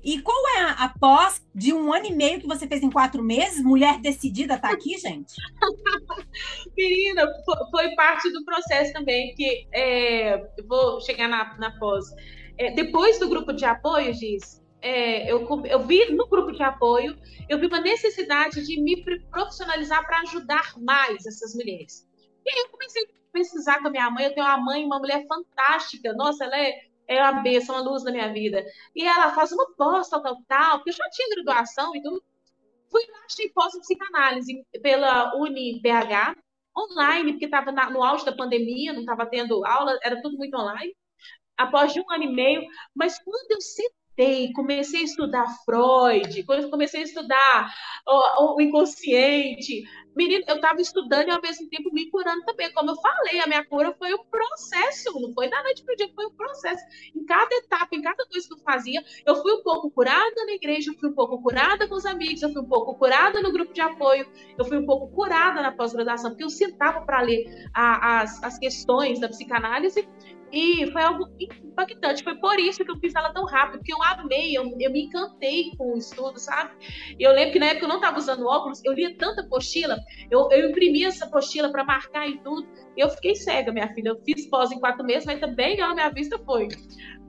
[0.03, 2.89] E qual é a, a pós de um ano e meio que você fez em
[2.89, 3.63] quatro meses?
[3.63, 5.33] Mulher decidida tá aqui, gente?
[6.77, 7.27] Menina,
[7.69, 10.37] foi parte do processo também, que é,
[10.67, 12.05] vou chegar na, na pós.
[12.57, 17.17] É, depois do grupo de apoio, Giz, é, eu, eu vi no grupo de apoio,
[17.49, 22.07] eu vi uma necessidade de me profissionalizar para ajudar mais essas mulheres.
[22.45, 24.25] E aí eu comecei a pesquisar com a minha mãe.
[24.25, 26.13] Eu tenho uma mãe, uma mulher fantástica.
[26.13, 28.65] Nossa, ela é, é uma bênção, uma luz na minha vida.
[28.95, 32.23] E ela faz uma pós, tal, tal, porque eu já tinha graduação e tudo.
[32.89, 36.35] Fui lá, achei pós em psicanálise pela UniBH,
[36.77, 40.95] online, porque estava no auge da pandemia, não estava tendo aula, era tudo muito online.
[41.57, 42.65] Após de um ano e meio,
[42.95, 43.98] mas quando eu sentei,
[44.53, 47.73] comecei a estudar Freud, comecei a estudar
[48.07, 49.83] o, o inconsciente,
[50.19, 52.69] Menino, eu estava estudando e ao mesmo tempo me curando também.
[52.73, 55.95] Como eu falei, a minha cura foi um processo, não foi da noite para o
[55.95, 56.83] dia, foi um processo.
[57.15, 60.51] Em cada etapa, em cada coisa que eu fazia, eu fui um pouco curada na
[60.51, 63.51] igreja, eu fui um pouco curada com os amigos, eu fui um pouco curada no
[63.51, 67.45] grupo de apoio, eu fui um pouco curada na pós-graduação, porque eu sentava para ler
[67.73, 70.05] a, as, as questões da psicanálise
[70.51, 72.23] e foi algo impactante.
[72.23, 75.05] Foi por isso que eu fiz ela tão rápido, porque eu amei, eu, eu me
[75.05, 76.71] encantei com o estudo, sabe?
[77.19, 79.97] Eu lembro que na época eu não estava usando óculos, eu lia tanta apostila,
[80.29, 82.67] eu, eu imprimi essa apostila para marcar e tudo.
[82.97, 84.09] Eu fiquei cega, minha filha.
[84.09, 86.67] Eu fiz pós em quatro meses, mas também a minha vista foi.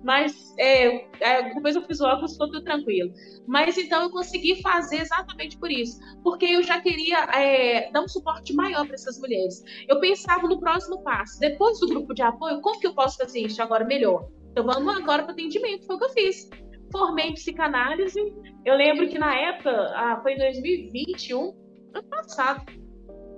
[0.03, 3.13] Mas é, é, depois eu fiz o óculos, ficou tudo tranquilo.
[3.47, 5.99] Mas então eu consegui fazer exatamente por isso.
[6.23, 9.63] Porque eu já queria é, dar um suporte maior para essas mulheres.
[9.89, 11.39] Eu pensava no próximo passo.
[11.39, 14.29] Depois do grupo de apoio, como que eu posso fazer isso agora melhor?
[14.51, 15.87] Então vamos agora para atendimento.
[15.87, 16.49] Foi o que eu fiz.
[16.91, 18.21] Formei psicanálise.
[18.65, 21.55] Eu lembro que na época, ah, foi em 2021,
[21.95, 22.65] ano passado,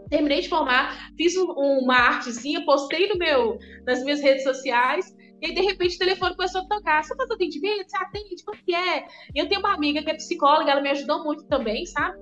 [0.09, 5.47] terminei de formar, fiz um, uma artezinha, postei no meu, nas minhas redes sociais e
[5.47, 7.03] aí, de repente, o telefone começou a tocar.
[7.03, 7.91] Você faz atendimento?
[7.91, 8.45] Você atende?
[8.45, 9.09] Como que é?
[9.35, 12.17] E eu tenho uma amiga que é psicóloga, ela me ajudou muito também, sabe?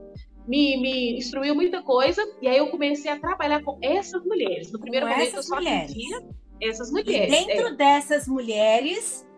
[0.49, 2.23] Me, me instruiu muita coisa.
[2.41, 4.73] E aí eu comecei a trabalhar com essas mulheres.
[4.73, 5.91] No primeiro com momento, eu só mulheres.
[5.91, 6.23] atendia
[6.63, 7.31] essas mulheres.
[7.31, 7.77] E dentro é.
[7.77, 9.29] dessas mulheres,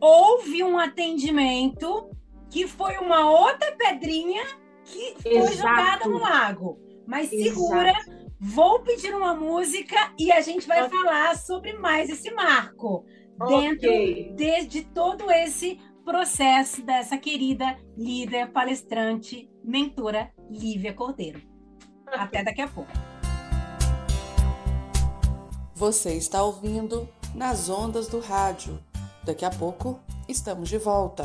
[0.00, 2.08] houve um atendimento
[2.48, 4.44] que foi uma outra pedrinha
[4.84, 5.56] que foi Exato.
[5.56, 6.78] jogada no lago.
[7.04, 10.98] Mas segura, Exato Vou pedir uma música e a gente vai okay.
[10.98, 13.04] falar sobre mais esse marco
[13.48, 14.32] dentro okay.
[14.34, 21.40] de, de todo esse processo dessa querida líder, palestrante, mentora Lívia Cordeiro.
[22.06, 22.92] Até daqui a pouco.
[25.74, 28.78] Você está ouvindo nas ondas do rádio.
[29.24, 31.24] Daqui a pouco estamos de volta.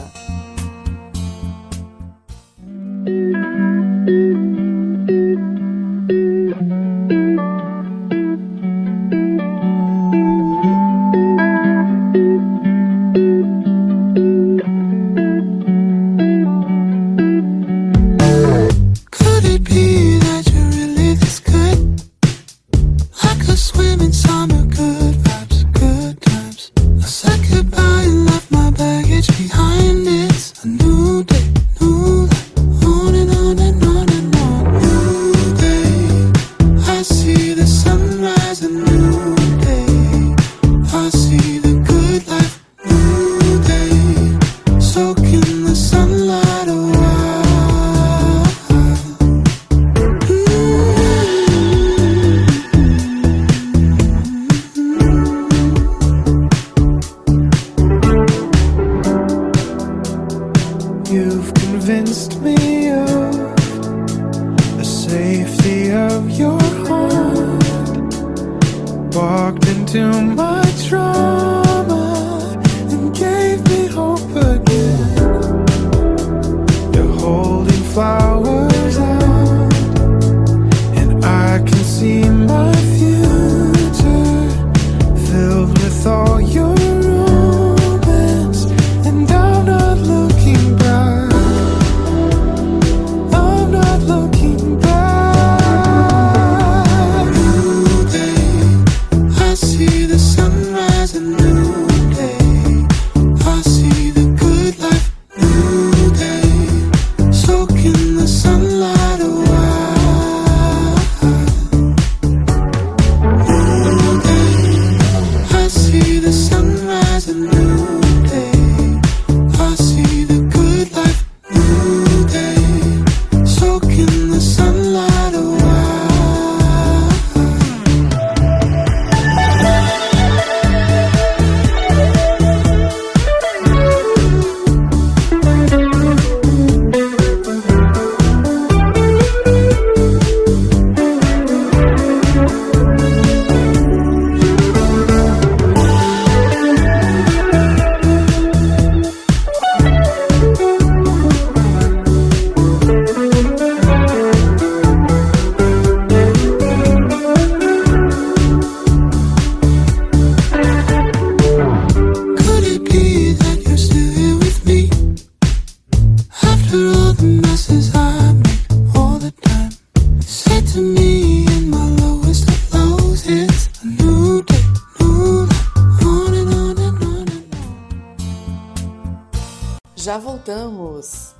[180.51, 181.35] Já voltamos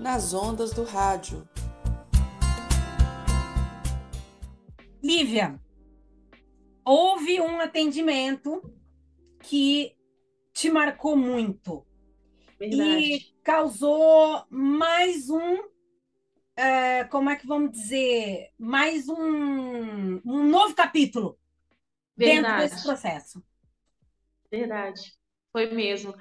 [0.00, 1.48] nas ondas do rádio.
[5.00, 5.60] Lívia,
[6.84, 8.60] houve um atendimento
[9.38, 9.94] que
[10.52, 11.86] te marcou muito
[12.58, 13.04] Verdade.
[13.04, 15.62] e causou mais um,
[16.56, 21.38] é, como é que vamos dizer, mais um, um novo capítulo
[22.16, 22.70] dentro Verdade.
[22.70, 23.44] desse processo.
[24.50, 25.12] Verdade,
[25.52, 26.12] foi mesmo.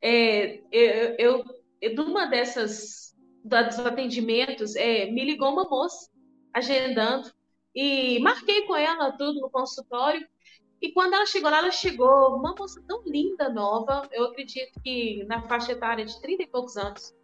[0.00, 6.10] É, eu, de uma dessas dos atendimentos, é, me ligou uma moça
[6.52, 7.30] agendando
[7.74, 10.26] e marquei com ela tudo no consultório.
[10.80, 15.24] E quando ela chegou lá, ela chegou, uma moça tão linda, nova, eu acredito que
[15.24, 17.14] na faixa etária de 30 e poucos anos,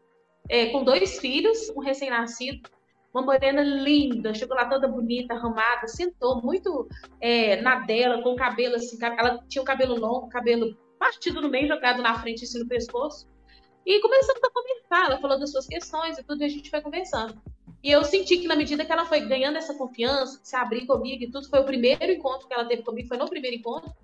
[0.48, 2.68] é, com dois filhos, um recém-nascido,
[3.12, 6.86] uma morena linda, chegou lá toda bonita, arrumada, sentou muito
[7.18, 11.48] é, na dela, com o cabelo assim, ela tinha o cabelo longo, cabelo partido no
[11.48, 13.26] meio, jogado na frente, assim, no pescoço.
[13.86, 16.80] E começamos a conversar, ela falou das suas questões e tudo, e a gente foi
[16.80, 17.40] conversando.
[17.84, 21.22] E eu senti que na medida que ela foi ganhando essa confiança, se abrir comigo
[21.22, 23.94] e tudo, foi o primeiro encontro que ela teve comigo, foi no primeiro encontro,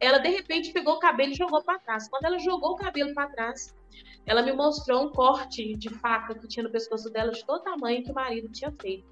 [0.00, 2.08] ela de repente pegou o cabelo e jogou para trás.
[2.08, 3.76] Quando ela jogou o cabelo para trás,
[4.24, 8.02] ela me mostrou um corte de faca que tinha no pescoço dela de todo tamanho
[8.02, 9.06] que o marido tinha feito.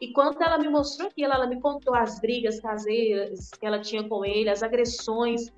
[0.00, 4.02] E quando ela me mostrou aquilo, ela me contou as brigas caseiras que ela tinha
[4.08, 5.52] com ele, as agressões.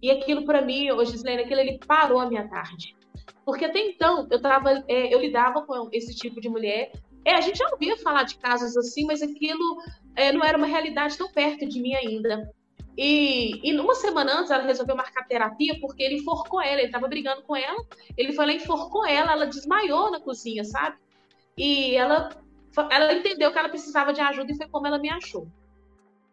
[0.00, 2.96] E aquilo para mim, hoje, Gislene, aquilo ele parou a minha tarde.
[3.44, 6.92] Porque até então eu tava, é, eu lidava com esse tipo de mulher.
[7.24, 9.82] É, a gente já ouvia falar de casos assim, mas aquilo
[10.16, 12.50] é, não era uma realidade tão perto de mim ainda.
[12.96, 17.08] E, e uma semana antes ela resolveu marcar terapia porque ele enforcou ela, ele tava
[17.08, 17.82] brigando com ela,
[18.16, 20.96] ele foi lá e enforcou ela, ela desmaiou na cozinha, sabe?
[21.56, 22.28] E ela,
[22.90, 25.48] ela entendeu que ela precisava de ajuda e foi como ela me achou.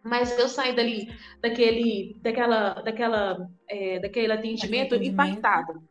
[0.04, 5.38] Mas eu saí dali, daquele, daquela, daquela, é, daquele atendimento, atendimento.
[5.38, 5.89] impactada.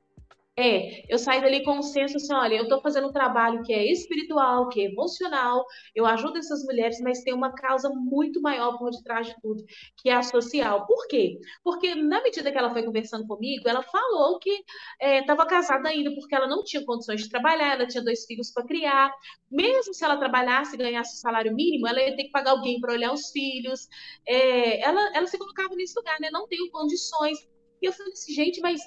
[0.60, 3.72] É, eu saí dali com um senso assim, olha, eu estou fazendo um trabalho que
[3.72, 8.76] é espiritual, que é emocional, eu ajudo essas mulheres, mas tem uma causa muito maior
[8.76, 9.64] por detrás de tudo,
[9.96, 10.84] que é a social.
[10.84, 11.38] Por quê?
[11.62, 14.64] Porque na medida que ela foi conversando comigo, ela falou que
[15.00, 18.66] estava casada ainda, porque ela não tinha condições de trabalhar, ela tinha dois filhos para
[18.66, 19.12] criar.
[19.48, 22.80] Mesmo se ela trabalhasse e ganhasse o salário mínimo, ela ia ter que pagar alguém
[22.80, 23.86] para olhar os filhos.
[24.26, 26.30] É, ela, ela se colocava nesse lugar, né?
[26.32, 27.38] Não tenho condições.
[27.80, 28.80] E eu falei assim, gente, mas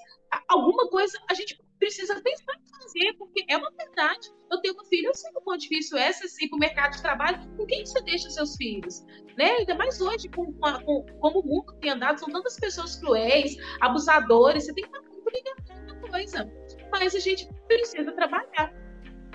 [0.48, 4.30] alguma coisa a gente precisa pensar em fazer, porque é uma verdade.
[4.52, 6.96] Eu tenho uma filha, eu sei o quão difícil é você ir para o mercado
[6.96, 7.58] de trabalho.
[7.58, 9.04] Com quem você deixa seus filhos?
[9.38, 9.50] Né?
[9.60, 13.58] Ainda mais hoje, com, com, com como o mundo tem andado, são tantas pessoas cruéis,
[13.82, 16.54] abusadores, você tem que estar muito ligado nessa coisa.
[16.92, 18.74] Mas a gente precisa trabalhar.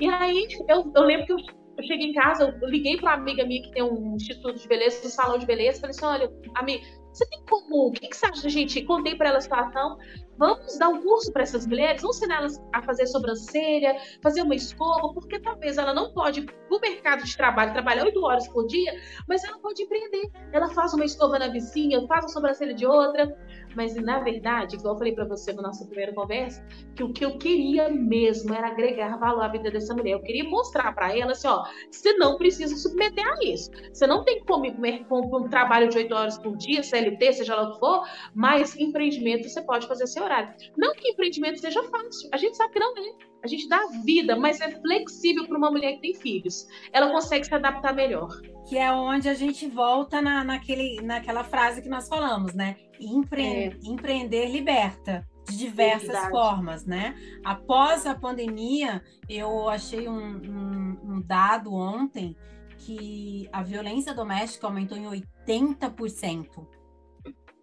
[0.00, 1.38] E aí, eu, eu lembro que eu,
[1.78, 4.68] eu cheguei em casa, eu liguei para uma amiga minha que tem um instituto de
[4.68, 6.86] beleza, um salão de beleza, falei assim: olha, amiga,
[7.16, 7.88] você tem como?
[7.88, 8.82] O que, que você acha, gente?
[8.82, 9.98] Contei para ela a situação.
[10.38, 14.54] Vamos dar um curso para essas mulheres, vamos ensinar elas a fazer sobrancelha, fazer uma
[14.54, 18.92] escova, porque talvez ela não pode no mercado de trabalho, trabalhar oito horas por dia,
[19.26, 20.30] mas ela pode empreender.
[20.52, 23.34] Ela faz uma escova na vizinha, faz a sobrancelha de outra.
[23.76, 26.64] Mas, na verdade, igual eu falei para você na nossa primeira conversa,
[26.94, 30.12] que o que eu queria mesmo era agregar valor à vida dessa mulher.
[30.12, 33.70] Eu queria mostrar para ela assim, ó, você não precisa submeter a isso.
[33.92, 37.54] Você não tem que comer com um trabalho de oito horas por dia, CLT, seja
[37.54, 38.02] lá o que for,
[38.34, 40.54] mas empreendimento você pode fazer seu horário.
[40.76, 43.36] Não que empreendimento seja fácil, a gente sabe que não é.
[43.44, 46.66] A gente dá vida, mas é flexível para uma mulher que tem filhos.
[46.92, 48.28] Ela consegue se adaptar melhor.
[48.68, 52.74] Que é onde a gente volta na, naquele, naquela frase que nós falamos, né?
[53.00, 53.78] Empre é.
[53.82, 56.30] Empreender liberta de diversas Verdade.
[56.30, 57.14] formas, né?
[57.44, 62.36] Após a pandemia, eu achei um, um, um dado ontem
[62.78, 66.66] que a violência doméstica aumentou em 80%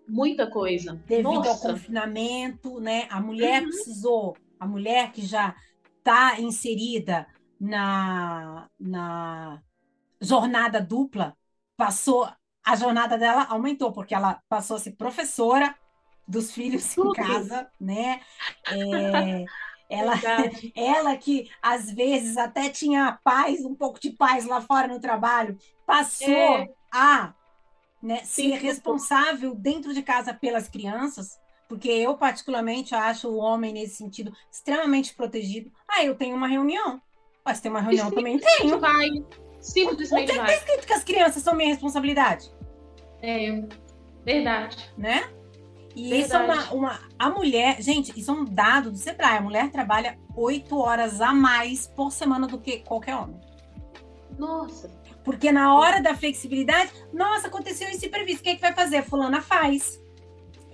[0.08, 1.02] muita coisa.
[1.08, 1.50] Devido Nossa.
[1.50, 3.08] ao confinamento, né?
[3.10, 3.70] A mulher uhum.
[3.70, 5.56] precisou, a mulher que já
[5.98, 7.28] está inserida
[7.60, 9.62] na, na
[10.22, 11.36] jornada dupla,
[11.78, 12.28] passou,
[12.66, 15.76] a jornada dela aumentou, porque ela passou a ser professora
[16.28, 18.22] dos filhos em casa, né?
[18.68, 19.46] É,
[19.90, 20.14] ela,
[20.76, 25.58] ela que às vezes até tinha paz, um pouco de paz lá fora no trabalho,
[25.86, 26.70] passou é.
[26.92, 27.34] a
[28.02, 31.40] né, ser responsável dentro de casa pelas crianças,
[31.70, 35.72] porque eu particularmente acho o homem nesse sentido extremamente protegido.
[35.88, 37.02] Ah, eu tenho uma reunião.
[37.46, 38.80] Mas tem uma reunião Sim, também tenho.
[38.80, 39.10] Vai.
[39.64, 40.54] Simplesmente o que vai.
[40.54, 42.52] está escrito que as crianças são minha responsabilidade?
[43.22, 43.64] É,
[44.26, 44.92] verdade.
[44.98, 45.24] Né?
[45.96, 46.24] E verdade.
[46.24, 47.00] isso é uma, uma.
[47.18, 49.38] A mulher, gente, isso é um dado do Sebrae.
[49.38, 53.40] A mulher trabalha oito horas a mais por semana do que qualquer homem.
[54.38, 54.92] Nossa.
[55.24, 59.04] Porque na hora da flexibilidade, nossa, aconteceu esse imprevisto, o que, é que vai fazer?
[59.04, 60.02] Fulana faz.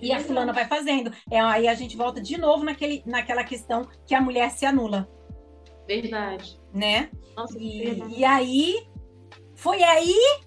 [0.00, 1.12] E a fulana vai fazendo.
[1.30, 5.08] É, aí a gente volta de novo naquele, naquela questão que a mulher se anula.
[5.86, 6.60] Verdade.
[6.72, 7.10] Né?
[7.36, 8.86] Nossa, e, e aí,
[9.54, 10.40] foi aí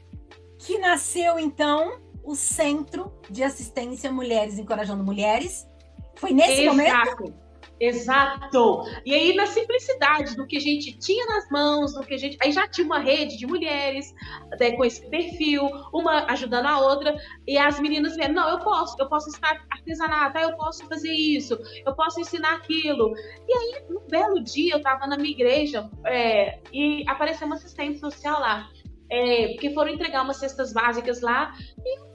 [0.58, 5.68] que nasceu, então, o Centro de Assistência Mulheres Encorajando Mulheres.
[6.16, 6.78] Foi nesse Exato.
[6.78, 7.43] momento?
[7.84, 8.86] Exato.
[9.06, 12.38] E aí, na simplicidade do que a gente tinha nas mãos, do que a gente.
[12.42, 14.14] Aí já tinha uma rede de mulheres
[14.58, 17.14] né, com esse perfil, uma ajudando a outra,
[17.46, 21.60] e as meninas vendo, não, eu posso, eu posso ensinar artesanato, eu posso fazer isso,
[21.86, 23.14] eu posso ensinar aquilo.
[23.48, 28.00] E aí, um belo dia, eu estava na minha igreja é, e apareceu uma assistente
[28.00, 28.70] social lá.
[29.10, 31.54] É, porque foram entregar umas cestas básicas lá,
[31.86, 32.13] e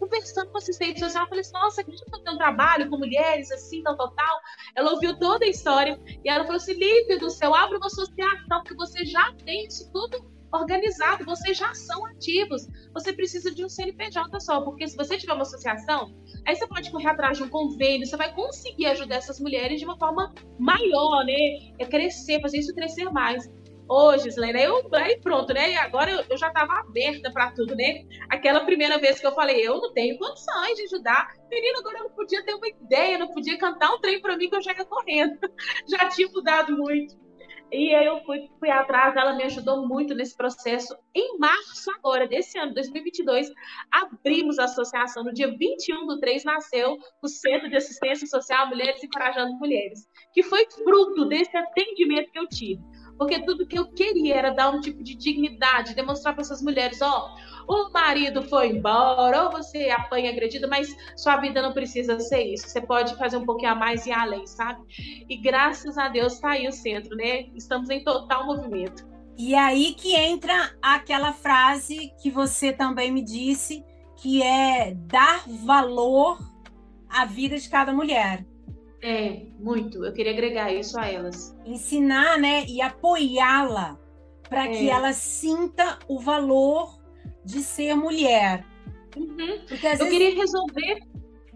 [0.00, 2.96] conversando com assistente social, eu falei assim, nossa, que a gente fazer um trabalho com
[2.96, 4.40] mulheres, assim, tal, tal, tal.
[4.74, 8.62] Ela ouviu toda a história e ela falou assim, Lívia do céu, abre uma associação,
[8.62, 12.66] porque você já tem isso tudo organizado, vocês já são ativos.
[12.92, 16.12] Você precisa de um CNPJ só, porque se você tiver uma associação,
[16.46, 19.84] aí você pode correr atrás de um convênio, você vai conseguir ajudar essas mulheres de
[19.84, 21.72] uma forma maior, né?
[21.78, 23.48] É crescer, fazer isso crescer mais
[23.90, 25.72] hoje, Slena, eu aí pronto, né?
[25.72, 28.04] E agora eu, eu já estava aberta para tudo, né?
[28.28, 31.34] Aquela primeira vez que eu falei, eu não tenho condições de ajudar.
[31.50, 34.48] Menino, agora eu não podia ter uma ideia, não podia cantar um trem para mim
[34.48, 35.36] que eu já ia correndo.
[35.90, 37.18] já tinha mudado muito.
[37.72, 40.96] E aí eu fui, fui atrás, ela me ajudou muito nesse processo.
[41.14, 43.48] Em março agora, desse ano, 2022,
[43.92, 45.22] abrimos a associação.
[45.22, 50.00] No dia 21 do 3 nasceu o Centro de Assistência Social Mulheres Encorajando Mulheres,
[50.32, 52.82] que foi fruto desse atendimento que eu tive
[53.20, 57.02] porque tudo que eu queria era dar um tipo de dignidade, demonstrar para essas mulheres,
[57.02, 57.36] ó,
[57.68, 62.66] o marido foi embora, ou você apanha agredida, mas sua vida não precisa ser isso.
[62.66, 64.80] Você pode fazer um pouquinho a mais e além, sabe?
[65.28, 67.48] E graças a Deus está aí o centro, né?
[67.54, 69.06] Estamos em total movimento.
[69.36, 73.84] E aí que entra aquela frase que você também me disse,
[74.16, 76.38] que é dar valor
[77.06, 78.46] à vida de cada mulher.
[79.02, 80.04] É, muito.
[80.04, 81.56] Eu queria agregar isso a elas.
[81.64, 83.98] Ensinar, né, e apoiá-la
[84.48, 84.68] para é.
[84.68, 86.98] que ela sinta o valor
[87.44, 88.66] de ser mulher.
[89.16, 89.60] Uhum.
[89.66, 91.00] Porque às Eu vezes, queria resolver.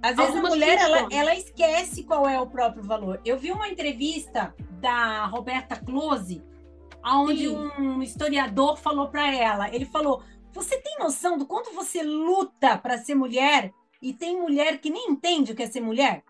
[0.03, 3.21] Às vezes a mulher ela, ela esquece qual é o próprio valor.
[3.25, 6.43] Eu vi uma entrevista da Roberta Close,
[7.05, 9.75] onde um historiador falou para ela.
[9.75, 10.23] Ele falou:
[10.53, 15.11] "Você tem noção do quanto você luta para ser mulher e tem mulher que nem
[15.11, 16.23] entende o que é ser mulher?"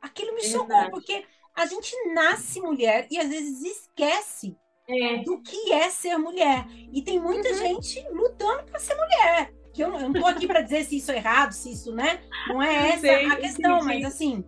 [0.00, 0.90] Aquilo me é chocou, verdade.
[0.90, 1.24] porque
[1.54, 4.56] a gente nasce mulher e às vezes esquece
[4.88, 5.18] é.
[5.18, 6.66] do que é ser mulher.
[6.92, 7.54] E tem muita uhum.
[7.54, 9.52] gente lutando para ser mulher.
[9.72, 12.20] Que eu, eu não tô aqui para dizer se isso é errado, se isso, né?
[12.48, 13.86] Não é essa sei, a questão, sim, sim.
[13.86, 14.44] mas assim,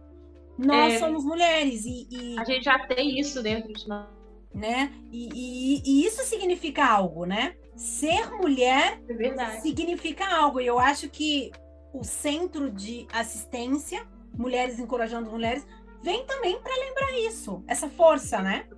[0.59, 0.98] nós é.
[0.98, 4.09] somos mulheres e, e, A gente já tem isso dentro de nós.
[4.55, 4.92] Né?
[5.11, 7.57] E, e, e isso significa algo, né?
[7.74, 10.61] Ser mulher é significa algo.
[10.61, 11.50] E eu acho que
[11.94, 15.66] o centro de assistência mulheres encorajando mulheres,
[16.03, 18.68] vem também para lembrar isso, essa força, né?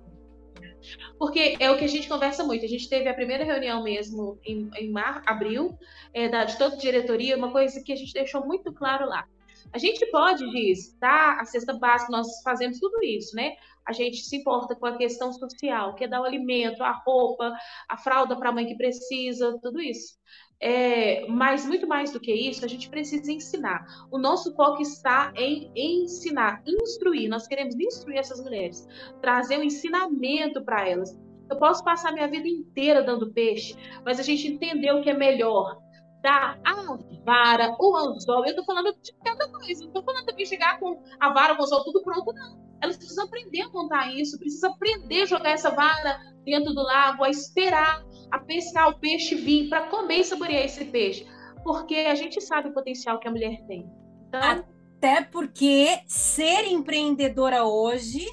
[1.17, 2.65] Porque é o que a gente conversa muito.
[2.65, 5.77] A gente teve a primeira reunião mesmo em, em mar, abril,
[6.13, 9.25] é, da, de toda a diretoria, uma coisa que a gente deixou muito claro lá.
[9.73, 11.39] A gente pode, diz, tá?
[11.39, 13.55] A cesta básica, nós fazemos tudo isso, né?
[13.85, 17.53] A gente se importa com a questão social, que é dar o alimento, a roupa,
[17.89, 20.15] a fralda para a mãe que precisa, tudo isso.
[20.61, 23.85] É, mas muito mais do que isso, a gente precisa ensinar.
[24.11, 27.29] O nosso foco está em ensinar, instruir.
[27.29, 28.87] Nós queremos instruir essas mulheres,
[29.21, 31.17] trazer um ensinamento para elas.
[31.49, 35.13] Eu posso passar minha vida inteira dando peixe, mas a gente entendeu o que é
[35.13, 35.77] melhor.
[36.21, 38.43] Dar a vara, o anzol.
[38.45, 39.81] Eu estou falando de cada coisa.
[39.81, 42.64] Não estou falando de chegar com a vara, o anzol, tudo pronto, não.
[42.81, 47.23] Elas precisam aprender a montar isso, precisam aprender a jogar essa vara dentro do lago,
[47.23, 51.25] a esperar a pescar o peixe vir para comer e saborear esse peixe.
[51.63, 53.89] Porque a gente sabe o potencial que a mulher tem.
[54.27, 54.41] Então...
[54.41, 58.25] Até porque ser empreendedora hoje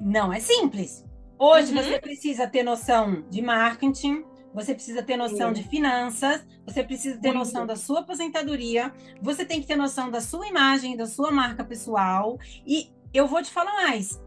[0.00, 1.04] não é simples.
[1.38, 1.82] Hoje uhum.
[1.82, 4.24] você precisa ter noção de marketing,
[4.56, 7.40] você precisa ter noção de finanças, você precisa ter Muito.
[7.40, 11.62] noção da sua aposentadoria, você tem que ter noção da sua imagem, da sua marca
[11.62, 12.38] pessoal.
[12.66, 14.20] E eu vou te falar mais: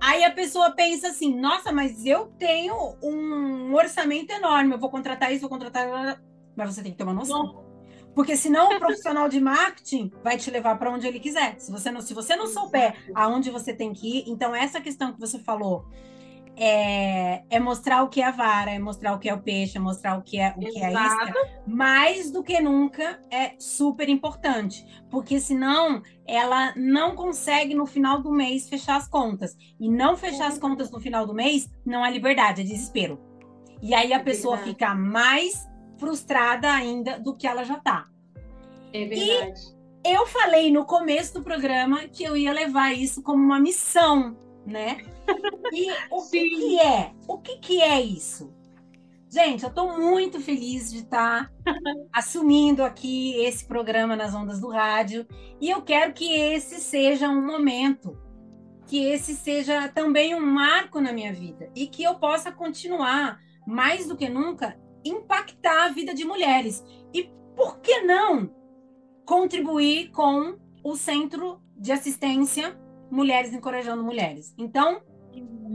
[0.00, 5.32] Aí a pessoa pensa assim: nossa, mas eu tenho um orçamento enorme, eu vou contratar
[5.32, 6.20] isso, vou contratar.
[6.56, 7.66] Mas você tem que ter uma noção.
[8.14, 11.58] Porque senão o profissional de marketing vai te levar para onde ele quiser.
[11.58, 15.12] Se você não, se você não souber aonde você tem que ir, então essa questão
[15.12, 15.86] que você falou
[16.58, 19.76] é, é, mostrar o que é a vara, é mostrar o que é o peixe,
[19.76, 21.34] é mostrar o que é o que é a isca.
[21.66, 28.32] Mais do que nunca é super importante, porque senão ela não consegue no final do
[28.32, 29.56] mês fechar as contas.
[29.78, 33.20] E não fechar as contas no final do mês não é liberdade, é desespero.
[33.80, 38.06] E aí a é pessoa fica mais frustrada ainda do que ela já tá.
[38.92, 39.60] É verdade.
[40.04, 44.36] E eu falei no começo do programa que eu ia levar isso como uma missão,
[44.66, 44.98] né?
[45.72, 47.12] E o que, que, é?
[47.26, 48.52] O que, que é isso?
[49.30, 51.74] Gente, eu estou muito feliz de estar tá
[52.10, 55.26] assumindo aqui esse programa nas ondas do rádio
[55.60, 58.18] e eu quero que esse seja um momento,
[58.86, 64.08] que esse seja também um marco na minha vida e que eu possa continuar mais
[64.08, 66.82] do que nunca impactar a vida de mulheres.
[67.12, 68.50] E por que não
[69.26, 74.54] contribuir com o Centro de Assistência Mulheres Encorajando Mulheres?
[74.56, 75.02] Então,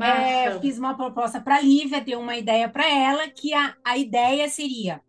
[0.01, 3.97] é, fiz uma proposta para a Lívia, dei uma ideia para ela, que a, a
[3.97, 5.01] ideia seria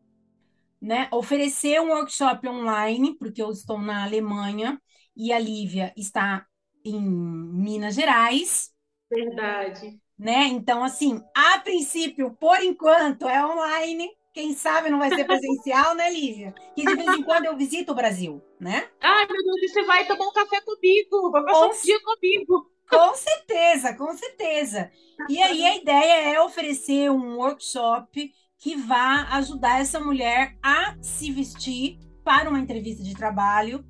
[0.84, 4.80] né, oferecer um workshop online, porque eu estou na Alemanha
[5.16, 6.46] e a Lívia está
[6.84, 8.70] em Minas Gerais.
[9.10, 9.98] Verdade.
[10.18, 10.44] Né?
[10.48, 14.10] Então, assim, a princípio, por enquanto, é online.
[14.34, 16.52] Quem sabe não vai ser presencial, né, Lívia?
[16.74, 18.88] Que de vez em quando eu visito o Brasil, né?
[19.00, 22.73] Ai, meu Deus, você vai tomar um café comigo, vai passar um dia comigo.
[22.90, 24.90] Com certeza, com certeza.
[25.28, 31.30] E aí a ideia é oferecer um workshop que vá ajudar essa mulher a se
[31.30, 33.84] vestir para uma entrevista de trabalho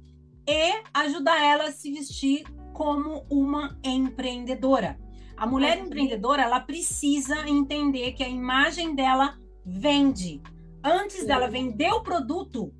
[0.48, 4.98] e ajudar ela a se vestir como uma empreendedora.
[5.36, 10.42] A mulher empreendedora, ela precisa entender que a imagem dela vende.
[10.82, 12.72] Antes dela vender o produto,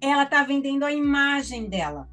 [0.00, 2.08] ela está vendendo a imagem dela,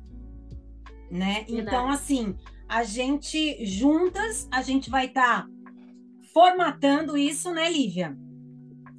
[1.10, 1.46] né?
[1.48, 2.36] Então, assim,
[2.68, 5.50] a gente juntas, a gente vai estar tá
[6.34, 8.18] formatando isso, né, Lívia?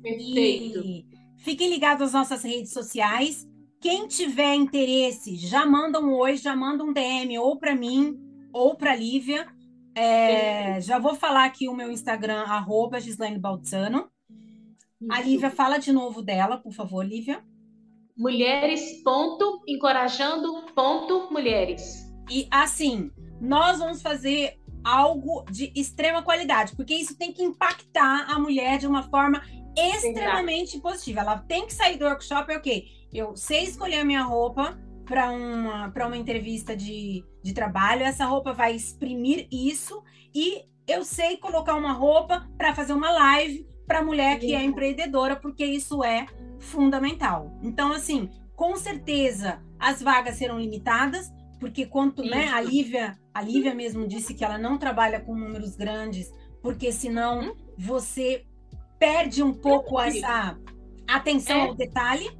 [0.02, 0.80] Perfeito.
[0.80, 1.06] E
[1.38, 3.46] fiquem ligados às nossas redes sociais.
[3.80, 8.18] Quem tiver interesse, já manda um oi, já manda um DM ou para mim
[8.52, 9.46] ou para Lívia.
[9.94, 14.10] É, já vou falar aqui o meu Instagram, arroba Gislaine Baltzano.
[15.10, 17.44] A Lívia fala de novo dela, por favor, Lívia.
[18.16, 22.06] Mulheres, ponto, encorajando, ponto, mulheres.
[22.30, 23.10] E assim,
[23.40, 28.86] nós vamos fazer algo de extrema qualidade, porque isso tem que impactar a mulher de
[28.86, 29.42] uma forma
[29.76, 31.20] extremamente positiva.
[31.20, 32.86] Ela tem que sair do workshop, é o quê?
[33.12, 38.52] Eu sei escolher a minha roupa para uma, uma entrevista de, de trabalho, essa roupa
[38.52, 40.02] vai exprimir isso,
[40.34, 45.36] e eu sei colocar uma roupa para fazer uma live para mulher que é empreendedora,
[45.36, 46.26] porque isso é
[46.58, 47.56] fundamental.
[47.62, 51.30] Então, assim, com certeza as vagas serão limitadas,
[51.60, 52.30] porque quanto, Isso.
[52.30, 56.32] né, a Lívia, a Lívia mesmo disse que ela não trabalha com números grandes,
[56.62, 57.54] porque senão hum?
[57.76, 58.46] você
[58.98, 60.58] perde um pouco essa
[61.06, 61.60] atenção é.
[61.68, 62.30] ao detalhe.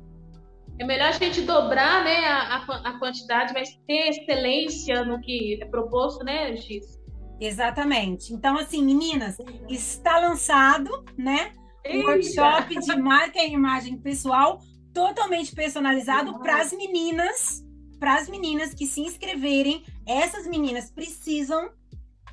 [0.79, 5.67] É melhor a gente dobrar né, a, a, quantidade, mas ter excelência no que é
[5.67, 6.99] proposto, né, Giz?
[7.39, 8.33] Exatamente.
[8.33, 9.37] Então, assim, meninas,
[9.69, 11.53] está lançado, né?
[11.87, 14.61] Um workshop de marca e imagem pessoal
[14.95, 17.66] totalmente personalizado para as meninas
[17.99, 21.71] para as meninas que se inscreverem, essas meninas precisam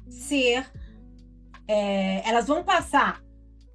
[0.10, 0.66] ser.
[1.68, 3.22] É, elas vão passar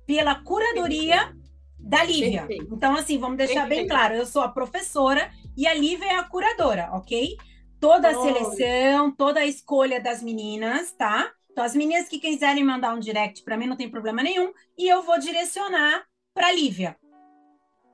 [0.06, 1.34] pela curadoria
[1.78, 2.46] da Lívia.
[2.46, 2.74] Perfeito.
[2.74, 3.80] Então, assim, vamos deixar Perfeito.
[3.80, 7.36] bem claro: eu sou a professora e a Lívia é a curadora, ok?
[7.80, 11.30] Toda a seleção, toda a escolha das meninas, tá?
[11.50, 14.88] Então, as meninas que quiserem mandar um direct para mim não tem problema nenhum e
[14.88, 16.96] eu vou direcionar para Lívia.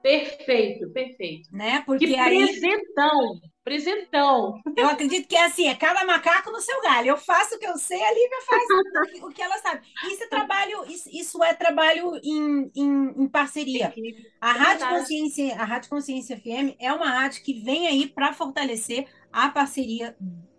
[0.04, 1.48] Perfeito, perfeito.
[1.50, 1.82] Né?
[1.86, 2.36] Porque que aí...
[2.36, 3.40] presentão!
[3.64, 4.60] Presentão.
[4.76, 7.08] Eu acredito que é assim, é cada macaco no seu galho.
[7.08, 9.80] Eu faço o que eu sei, a Lívia faz o que ela sabe.
[10.06, 13.94] Isso é trabalho, isso, isso é trabalho em, em, em parceria.
[14.38, 19.06] A Rádio Consciência, a Rádio Consciência FM é uma rádio que vem aí para fortalecer
[19.32, 20.14] a parceria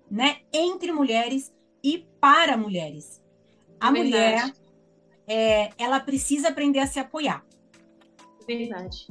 [0.10, 3.24] né, entre mulheres e para mulheres.
[3.80, 4.54] A é mulher,
[5.28, 7.46] é, ela precisa aprender a se apoiar.
[8.48, 9.06] Verdade.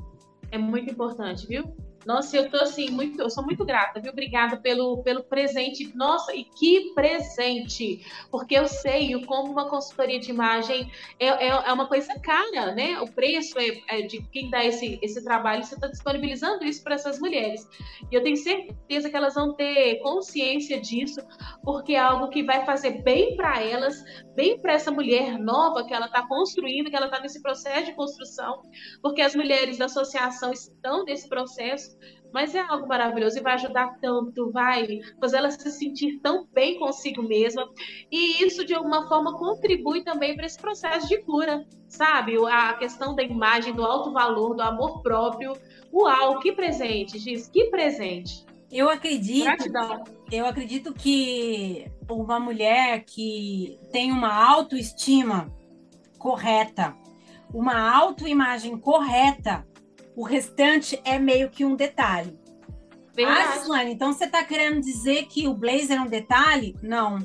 [0.55, 1.65] É muito importante, viu?
[2.07, 4.13] Nossa, eu tô assim, muito, eu sou muito grata, viu?
[4.13, 5.95] Obrigada pelo, pelo presente.
[5.97, 8.05] Nossa, e que presente!
[8.31, 13.01] Porque eu sei como uma consultoria de imagem é, é, é uma coisa cara, né?
[13.01, 16.95] O preço é, é de quem dá esse, esse trabalho, você está disponibilizando isso para
[16.95, 17.67] essas mulheres.
[18.11, 21.21] E eu tenho certeza que elas vão ter consciência disso,
[21.63, 24.03] porque é algo que vai fazer bem para elas,
[24.35, 27.93] bem para essa mulher nova que ela está construindo, que ela está nesse processo de
[27.95, 28.63] construção,
[29.01, 31.94] porque as mulheres da associação estão nesse processo
[32.35, 36.81] mas é algo maravilhoso e vai ajudar tanto, vai fazer ela se sentir tão bem
[36.81, 37.71] consigo mesma.
[38.11, 42.35] E isso, de alguma forma, contribui também para esse processo de cura, sabe?
[42.51, 45.53] A questão da imagem, do alto valor, do amor próprio.
[45.93, 48.45] Uau, que presente, Giz, que presente.
[48.69, 50.03] Eu acredito, Gratidão.
[50.33, 55.55] eu acredito que uma mulher que tem uma autoestima
[56.19, 56.97] correta,
[57.53, 59.65] uma autoimagem correta,
[60.17, 62.39] o restante é meio que um detalhe.
[63.27, 66.77] Ah, Gislaine, então você está querendo dizer que o blazer é um detalhe?
[66.83, 67.19] Não.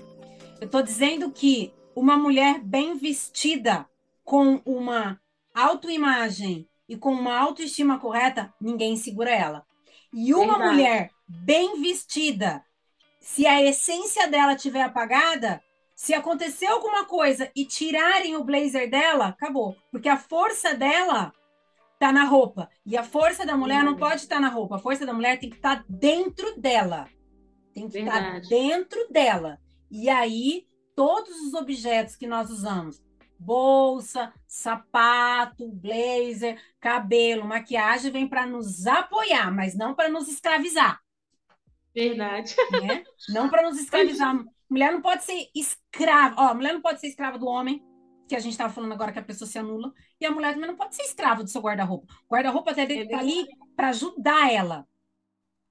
[0.60, 3.88] Eu estou dizendo que uma mulher bem vestida,
[4.24, 5.20] com uma
[5.56, 9.66] autoimagem e com uma autoestima correta, ninguém segura ela.
[10.14, 10.70] E uma Verdade.
[10.70, 12.64] mulher bem vestida,
[13.20, 15.62] se a essência dela tiver apagada,
[15.96, 19.76] se acontecer alguma coisa e tirarem o blazer dela, acabou.
[19.92, 21.34] Porque a força dela
[22.00, 22.70] tá na roupa.
[22.86, 24.78] E a força da mulher não pode estar na roupa.
[24.78, 27.08] A força da mulher tem que estar dentro dela.
[27.74, 29.60] Tem que estar dentro dela.
[29.92, 33.04] E aí, todos os objetos que nós usamos,
[33.38, 41.00] bolsa, sapato, blazer, cabelo, maquiagem, vem para nos apoiar, mas não para nos escravizar.
[41.94, 42.56] Verdade.
[42.82, 43.04] Né?
[43.30, 44.42] Não para nos escravizar.
[44.70, 46.36] Mulher não pode ser escrava.
[46.38, 47.84] Ó, mulher não pode ser escrava do homem,
[48.30, 49.92] que a gente estava falando agora que a pessoa se anula.
[50.22, 52.14] E a mulher também não pode ser escrava do seu guarda-roupa.
[52.30, 54.88] O guarda-roupa até é tá ali para ajudar ela.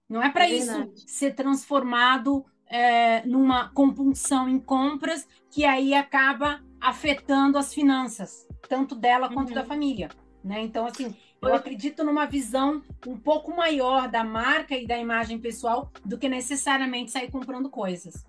[0.08, 6.60] Não é para é isso ser transformado é, numa compulsão em compras que aí acaba
[6.80, 9.54] afetando as finanças, tanto dela quanto uhum.
[9.54, 10.08] da família.
[10.42, 10.60] Né?
[10.62, 15.92] Então, assim, eu acredito numa visão um pouco maior da marca e da imagem pessoal
[16.04, 18.24] do que necessariamente sair comprando coisas.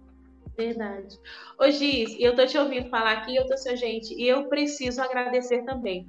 [0.59, 1.17] Verdade.
[1.57, 5.01] Ô Giz, eu tô te ouvindo falar aqui, eu tô seu gente, e eu preciso
[5.01, 6.05] agradecer também.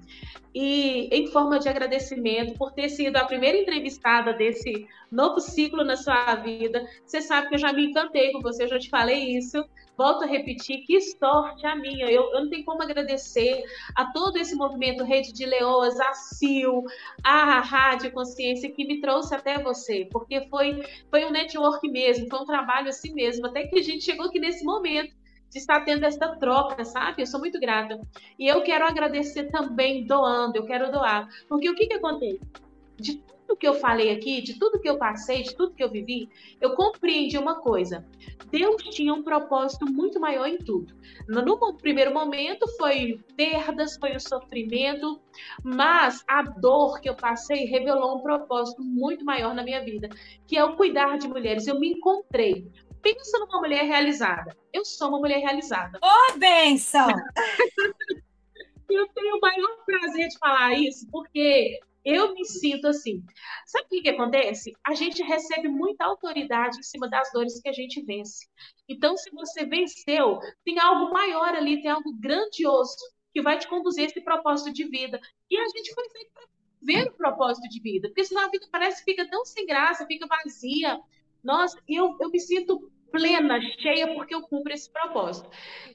[0.53, 5.97] E em forma de agradecimento por ter sido a primeira entrevistada desse novo ciclo na
[5.97, 6.85] sua vida.
[7.07, 9.65] Você sabe que eu já me encantei com você, eu já te falei isso.
[10.01, 12.07] Volto a repetir, que sorte a minha.
[12.07, 13.63] Eu, eu não tenho como agradecer
[13.95, 16.85] a todo esse movimento Rede de Leoas, a CIL,
[17.23, 22.39] a Rádio Consciência que me trouxe até você, porque foi, foi um network mesmo, foi
[22.39, 25.15] um trabalho assim mesmo, até que a gente chegou aqui nesse momento
[25.51, 27.21] de estar tendo essa troca, sabe?
[27.21, 28.01] Eu sou muito grata.
[28.39, 31.29] E eu quero agradecer também doando, eu quero doar.
[31.47, 32.41] Porque o que, que acontece?
[32.97, 35.91] De tudo que eu falei aqui, de tudo que eu passei, de tudo que eu
[35.91, 36.29] vivi,
[36.61, 38.07] eu compreendi uma coisa.
[38.51, 40.95] Deus tinha um propósito muito maior em tudo.
[41.27, 45.21] No primeiro momento foi perdas, foi o sofrimento,
[45.65, 50.09] mas a dor que eu passei revelou um propósito muito maior na minha vida,
[50.47, 51.67] que é o cuidar de mulheres.
[51.67, 52.71] Eu me encontrei.
[53.03, 54.57] Pensa numa mulher realizada.
[54.73, 55.99] Eu sou uma mulher realizada.
[56.03, 57.09] Ô, oh, benção!
[58.89, 63.23] eu tenho o maior prazer de falar isso, porque eu me sinto assim.
[63.67, 64.73] Sabe o que, que acontece?
[64.87, 68.47] A gente recebe muita autoridade em cima das dores que a gente vence.
[68.89, 72.97] Então, se você venceu, tem algo maior ali, tem algo grandioso
[73.33, 75.21] que vai te conduzir a esse propósito de vida.
[75.51, 76.45] E a gente foi feito para
[76.83, 80.07] ver o propósito de vida, porque senão a vida parece que fica tão sem graça,
[80.07, 80.99] fica vazia.
[81.43, 85.49] Nossa, eu, eu me sinto plena, cheia, porque eu cumpro esse propósito.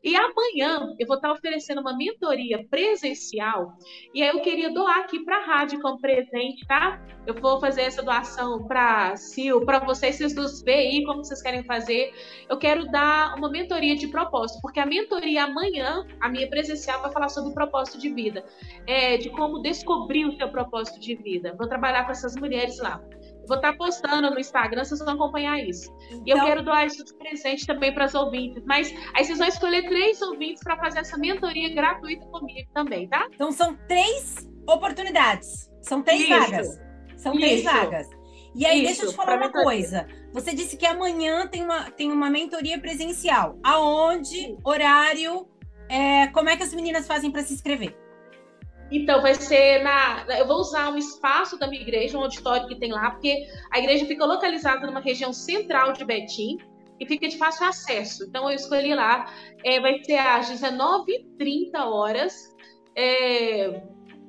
[0.03, 3.75] E amanhã eu vou estar oferecendo uma mentoria presencial
[4.13, 7.01] e aí eu queria doar aqui para a rádio como presente, tá?
[7.25, 11.63] Eu vou fazer essa doação para Sil, para vocês, vocês nos veem como vocês querem
[11.63, 12.13] fazer.
[12.47, 17.11] Eu quero dar uma mentoria de propósito, porque a mentoria amanhã, a minha presencial, vai
[17.11, 18.45] falar sobre o propósito de vida,
[18.85, 21.55] é, de como descobrir o seu propósito de vida.
[21.57, 23.01] Vou trabalhar com essas mulheres lá.
[23.47, 25.91] Vou estar tá postando no Instagram, vocês vão acompanhar isso.
[26.07, 26.23] Então...
[26.25, 28.63] E eu então- quero doar isso de presente também para as ouvintes.
[28.65, 33.27] Mas aí vocês vão escolher três ouvintes para fazer essa mentoria gratuita comigo também, tá?
[33.33, 35.69] Então são três oportunidades.
[35.81, 36.29] São três isso.
[36.29, 36.79] vagas.
[37.17, 37.41] São isso.
[37.41, 38.07] três vagas.
[38.55, 39.65] E aí, isso, deixa eu te falar uma mentoria.
[39.65, 40.07] coisa.
[40.31, 43.59] Você disse que amanhã tem uma, tem uma mentoria presencial.
[43.61, 44.55] Aonde?
[44.63, 45.47] Horário?
[45.89, 47.95] É, como é que as meninas fazem para se inscrever?
[48.91, 50.25] Então, vai ser na.
[50.37, 53.79] Eu vou usar um espaço da minha igreja, um auditório que tem lá, porque a
[53.79, 56.57] igreja fica localizada numa região central de Betim
[56.99, 58.25] e fica de fácil acesso.
[58.25, 59.25] Então, eu escolhi lá.
[59.63, 62.55] É, vai ser às 19h30 horas.
[62.95, 63.81] É,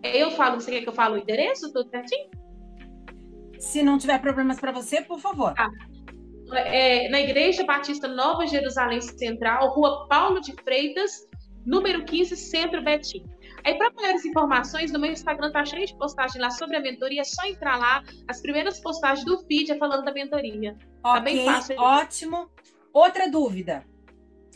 [0.02, 1.72] eu falo, você quer que eu fale o endereço?
[1.72, 2.30] Tudo certinho?
[3.58, 5.54] Se não tiver problemas para você, por favor.
[5.56, 5.70] Ah,
[6.54, 11.26] é, na Igreja Batista Nova Jerusalém Central, Rua Paulo de Freitas,
[11.64, 13.24] número 15, Centro Betim.
[13.66, 17.22] Aí, para maiores informações, no meu Instagram tá cheio de postagem lá sobre a mentoria.
[17.22, 18.00] É só entrar lá.
[18.28, 20.78] As primeiras postagens do feed é falando da mentoria.
[21.02, 21.76] Tá bem fácil.
[21.76, 22.48] Ótimo.
[22.92, 23.84] Outra dúvida.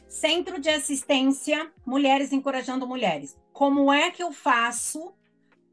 [0.06, 3.36] Centro de Assistência Mulheres Encorajando Mulheres.
[3.52, 5.12] Como é que eu faço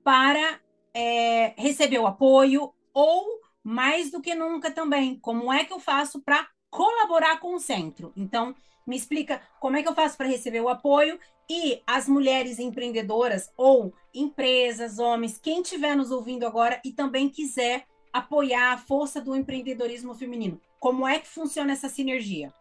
[0.04, 0.60] para
[0.92, 6.24] é, receber o apoio ou, mais do que nunca também, como é que eu faço
[6.24, 8.12] para colaborar com o centro?
[8.18, 8.56] Então,
[8.88, 11.20] me explica como é que eu faço para receber o apoio
[11.50, 17.86] e as mulheres empreendedoras ou empresas, homens, quem estiver nos ouvindo agora e também quiser
[18.12, 20.60] apoiar a força do empreendedorismo feminino.
[20.80, 22.54] Como é que funciona essa sinergia?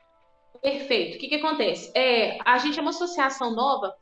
[0.61, 1.17] Perfeito.
[1.17, 1.93] O que, que acontece?
[1.95, 3.95] É, a gente é uma associação nova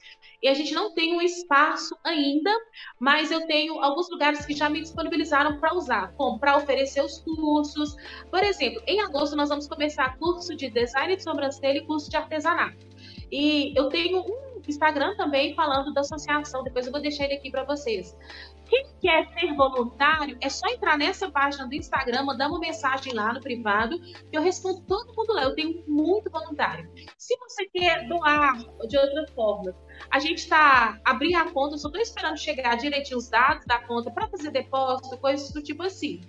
[0.42, 2.50] e a gente não tem um espaço ainda,
[2.98, 7.18] mas eu tenho alguns lugares que já me disponibilizaram para usar, como para oferecer os
[7.20, 7.96] cursos.
[8.30, 12.16] Por exemplo, em agosto nós vamos começar curso de design de sobrancelha e curso de
[12.16, 12.93] artesanato.
[13.30, 17.50] E eu tenho um Instagram também falando da associação, depois eu vou deixar ele aqui
[17.50, 18.16] para vocês.
[18.74, 23.32] Quem quer ser voluntário, é só entrar nessa página do Instagram, mandar uma mensagem lá
[23.32, 25.44] no privado, que eu respondo todo mundo lá.
[25.44, 26.90] Eu tenho muito voluntário.
[27.16, 28.58] Se você quer doar
[28.88, 29.72] de outra forma,
[30.10, 34.10] a gente está abrindo a conta, só estou esperando chegar direitinho os dados da conta
[34.10, 36.20] para fazer depósito, coisas do tipo assim.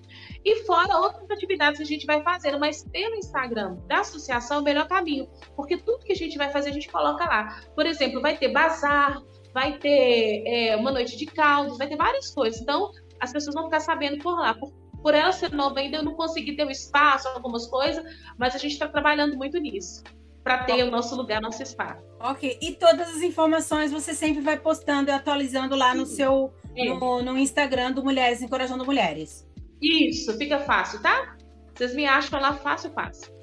[0.43, 4.59] E fora outras atividades que a gente vai fazer, mas pelo Instagram da associação é
[4.59, 7.59] o melhor caminho, porque tudo que a gente vai fazer a gente coloca lá.
[7.73, 9.19] Por exemplo, vai ter bazar,
[9.55, 12.59] vai ter é, uma noite de caldos, vai ter várias coisas.
[12.59, 12.91] Então,
[13.21, 14.53] as pessoas vão ficar sabendo por lá.
[14.53, 14.69] Por,
[15.01, 18.03] por ela ser nova ainda, eu não consegui ter um espaço, algumas coisas,
[18.37, 20.03] mas a gente está trabalhando muito nisso
[20.43, 22.03] para ter o nosso lugar, nosso espaço.
[22.19, 22.59] Ok.
[22.61, 25.97] E todas as informações você sempre vai postando e atualizando lá Sim.
[25.99, 26.93] no seu é.
[26.93, 29.47] no, no, Instagram do Mulheres Encorajando Mulheres.
[29.81, 31.37] Isso, fica fácil, tá?
[31.73, 33.33] Vocês me acham lá fácil, fácil.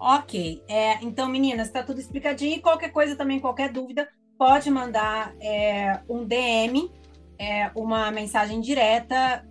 [0.00, 0.62] Ok.
[0.66, 2.56] É, então, meninas, está tudo explicadinho.
[2.56, 4.08] E qualquer coisa também, qualquer dúvida,
[4.38, 6.90] pode mandar é, um DM,
[7.38, 9.44] é, uma mensagem direta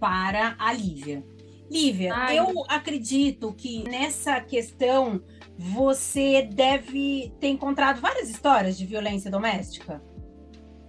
[0.00, 1.24] para a Lívia.
[1.70, 2.38] Lívia, Ai.
[2.38, 5.22] eu acredito que nessa questão
[5.56, 10.02] você deve ter encontrado várias histórias de violência doméstica.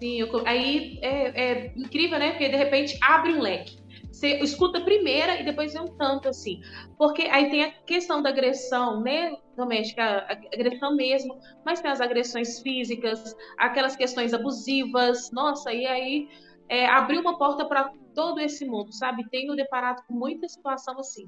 [0.01, 2.31] Sim, eu, aí é, é incrível, né?
[2.31, 3.77] Porque de repente abre um leque.
[4.11, 6.61] Você escuta a primeira e depois vem um tanto assim.
[6.97, 12.59] Porque aí tem a questão da agressão, né, doméstica, agressão mesmo, mas tem as agressões
[12.59, 15.31] físicas, aquelas questões abusivas.
[15.31, 16.29] Nossa, e aí
[16.69, 19.27] é, abriu uma porta para todo esse mundo, sabe?
[19.29, 21.25] Tenho deparado com muita situação assim.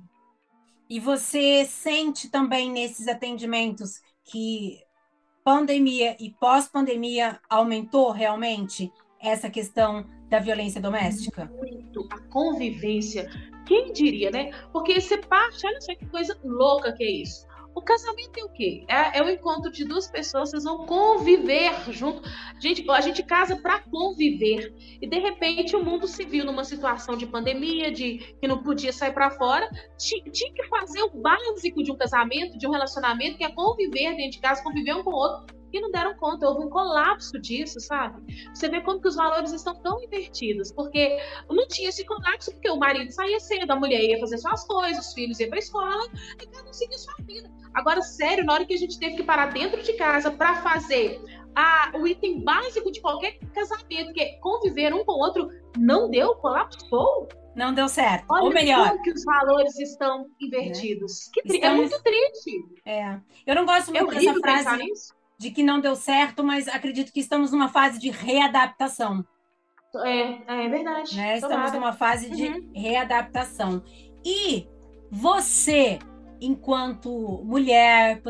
[0.89, 4.81] E você sente também nesses atendimentos que
[5.43, 11.45] pandemia e pós-pandemia aumentou realmente essa questão da violência doméstica?
[11.45, 12.07] Muito.
[12.11, 13.29] A convivência.
[13.65, 14.51] Quem diria, né?
[14.71, 17.45] Porque você parte, olha só que coisa louca que é isso.
[17.77, 18.83] O casamento é o quê?
[18.87, 22.27] É, é o encontro de duas pessoas, vocês vão conviver junto.
[22.59, 24.73] Gente, a gente casa para conviver.
[24.99, 28.91] E de repente o mundo se viu numa situação de pandemia, de que não podia
[28.91, 29.69] sair para fora.
[29.95, 34.15] Tinha, tinha que fazer o básico de um casamento, de um relacionamento, que é conviver
[34.15, 37.39] dentro de casa, conviver um com o outro e não deram conta, houve um colapso
[37.39, 38.21] disso, sabe?
[38.53, 41.17] Você vê como que os valores estão tão invertidos, porque
[41.49, 45.07] não tinha esse colapso, porque o marido saía cedo, a mulher ia fazer suas coisas,
[45.07, 46.07] os filhos iam para a escola,
[46.41, 47.49] e cada um seguia sua vida.
[47.73, 51.21] Agora, sério, na hora que a gente teve que parar dentro de casa para fazer
[51.55, 56.09] a, o item básico de qualquer casamento, que é conviver um com o outro, não
[56.09, 57.27] deu, colapsou.
[57.55, 58.25] Não deu certo.
[58.29, 58.89] Olha Ou melhor.
[58.89, 61.31] Como que os valores estão invertidos.
[61.35, 61.41] É.
[61.41, 62.63] Que É muito triste.
[62.85, 63.19] É.
[63.47, 64.85] Eu não gosto muito é dessa frase
[65.37, 69.25] de que não deu certo, mas acredito que estamos numa fase de readaptação.
[70.03, 71.15] É, é verdade.
[71.15, 71.35] Né?
[71.35, 72.71] Estamos numa fase de uhum.
[72.75, 73.83] readaptação.
[74.25, 74.67] E
[75.11, 75.99] você,
[76.41, 78.21] enquanto mulher,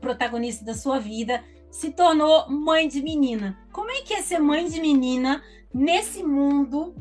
[0.00, 3.58] protagonista da sua vida, se tornou mãe de menina.
[3.72, 5.42] Como é que é ser mãe de menina
[5.72, 6.94] nesse mundo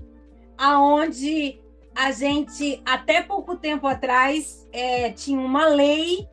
[0.57, 1.59] aonde
[1.93, 6.27] a gente, até pouco tempo atrás, é, tinha uma lei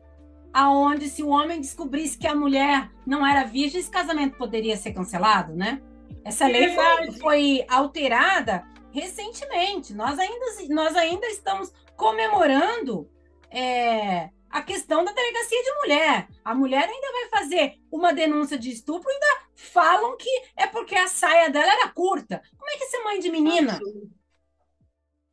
[0.53, 4.93] aonde se o homem descobrisse que a mulher não era virgem, esse casamento poderia ser
[4.93, 5.81] cancelado, né?
[6.23, 9.93] Essa lei foi, foi alterada recentemente.
[9.93, 13.09] Nós ainda, nós ainda estamos comemorando
[13.51, 16.27] é, a questão da delegacia de mulher.
[16.43, 20.95] A mulher ainda vai fazer uma denúncia de estupro e ainda falam que é porque
[20.95, 22.41] a saia dela era curta.
[22.57, 23.79] Como é que é ser mãe de menina?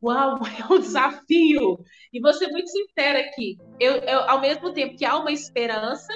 [0.07, 1.79] Uau, é um desafio!
[2.13, 3.59] E vou ser muito sincera aqui.
[3.81, 6.13] Eu, eu, ao mesmo tempo que há uma esperança,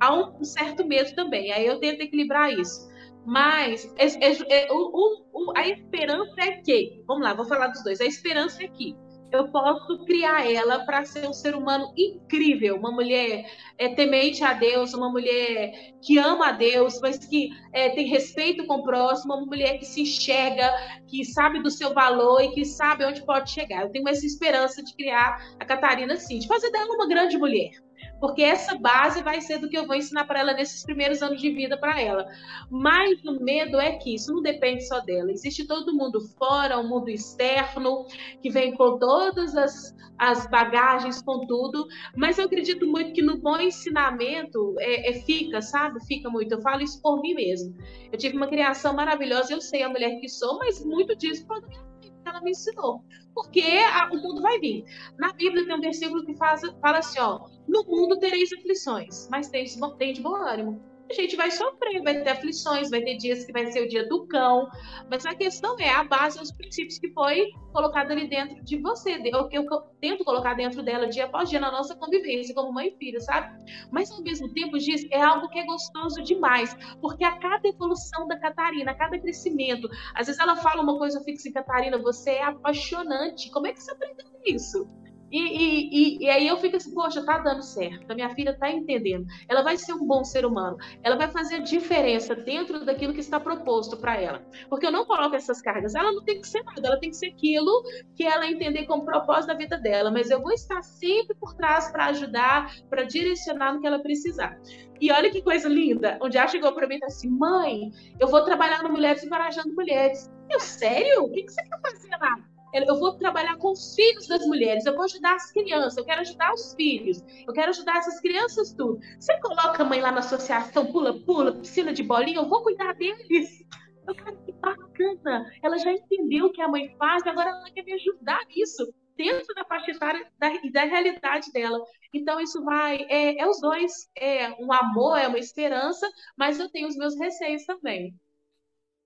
[0.00, 1.52] há um, um certo medo também.
[1.52, 2.88] Aí eu tento equilibrar isso.
[3.26, 7.84] Mas é, é, é, o, o, a esperança é que, vamos lá, vou falar dos
[7.84, 8.00] dois.
[8.00, 8.96] A esperança é que
[9.34, 13.44] eu posso criar ela para ser um ser humano incrível, uma mulher
[13.78, 18.66] é, temente a Deus, uma mulher que ama a Deus, mas que é, tem respeito
[18.66, 20.70] com o próximo, uma mulher que se enxerga,
[21.08, 23.82] que sabe do seu valor e que sabe onde pode chegar.
[23.82, 27.83] Eu tenho essa esperança de criar a Catarina assim, de fazer dela uma grande mulher
[28.20, 31.40] porque essa base vai ser do que eu vou ensinar para ela nesses primeiros anos
[31.40, 32.26] de vida para ela.
[32.70, 35.30] Mas o medo é que isso não depende só dela.
[35.30, 38.06] Existe todo mundo fora, o um mundo externo,
[38.40, 41.86] que vem com todas as, as bagagens, com tudo.
[42.16, 46.04] Mas eu acredito muito que no bom ensinamento é, é fica, sabe?
[46.06, 46.52] Fica muito.
[46.52, 47.76] Eu falo isso por mim mesmo.
[48.10, 51.93] Eu tive uma criação maravilhosa, eu sei a mulher que sou, mas muito disso que
[52.24, 53.04] ela me ensinou.
[53.34, 54.84] Porque a, o mundo vai vir.
[55.18, 59.48] Na Bíblia tem um versículo que faz, fala assim: ó, no mundo tereis aflições, mas
[59.48, 63.52] tem, de bom ânimo a gente vai sofrer, vai ter aflições, vai ter dias que
[63.52, 64.68] vai ser o dia do cão,
[65.10, 69.16] mas a questão é a base, os princípios que foi colocado ali dentro de você,
[69.16, 69.66] o que eu
[70.00, 73.54] tento colocar dentro dela dia após dia na nossa convivência como mãe e filho, sabe?
[73.90, 78.26] Mas ao mesmo tempo, diz, é algo que é gostoso demais, porque a cada evolução
[78.26, 81.98] da Catarina, a cada crescimento, às vezes ela fala uma coisa, eu fico assim, Catarina,
[81.98, 84.88] você é apaixonante, como é que você aprendeu isso?
[85.34, 88.70] E, e, e, aí eu fico assim, poxa, tá dando certo, a minha filha tá
[88.70, 89.26] entendendo.
[89.48, 93.40] Ela vai ser um bom ser humano, ela vai fazer diferença dentro daquilo que está
[93.40, 94.46] proposto para ela.
[94.70, 97.16] Porque eu não coloco essas cargas, ela não tem que ser nada, ela tem que
[97.16, 97.82] ser aquilo
[98.14, 101.90] que ela entender como propósito da vida dela, mas eu vou estar sempre por trás
[101.90, 104.56] para ajudar, para direcionar no que ela precisar.
[105.00, 107.90] E olha que coisa linda, onde ela chegou para mim e disse assim, mãe,
[108.20, 110.30] eu vou trabalhar no Mulheres Encorajando Mulheres.
[110.48, 111.24] Eu, sério?
[111.24, 112.53] O que, que você quer fazer lá?
[112.82, 116.20] Eu vou trabalhar com os filhos das mulheres, eu vou ajudar as crianças, eu quero
[116.22, 118.98] ajudar os filhos, eu quero ajudar essas crianças tudo.
[119.18, 123.64] Você coloca a mãe lá na associação, pula-pula, piscina de bolinha, eu vou cuidar deles.
[124.06, 125.50] Eu quero que bacana.
[125.62, 129.54] Ela já entendeu o que a mãe faz, agora ela quer me ajudar nisso, dentro
[129.54, 131.78] da faixa etária da, da realidade dela.
[132.12, 133.06] Então, isso vai.
[133.08, 134.10] É, é os dois.
[134.16, 138.14] É um amor, é uma esperança, mas eu tenho os meus receios também.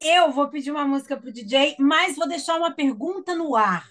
[0.00, 3.88] Eu vou pedir uma música para o DJ, mas vou deixar uma pergunta no ar.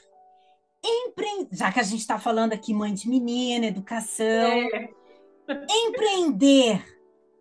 [0.84, 1.48] Empre...
[1.52, 4.26] Já que a gente está falando aqui, mãe de menina, educação.
[4.26, 4.90] É.
[5.70, 6.86] Empreender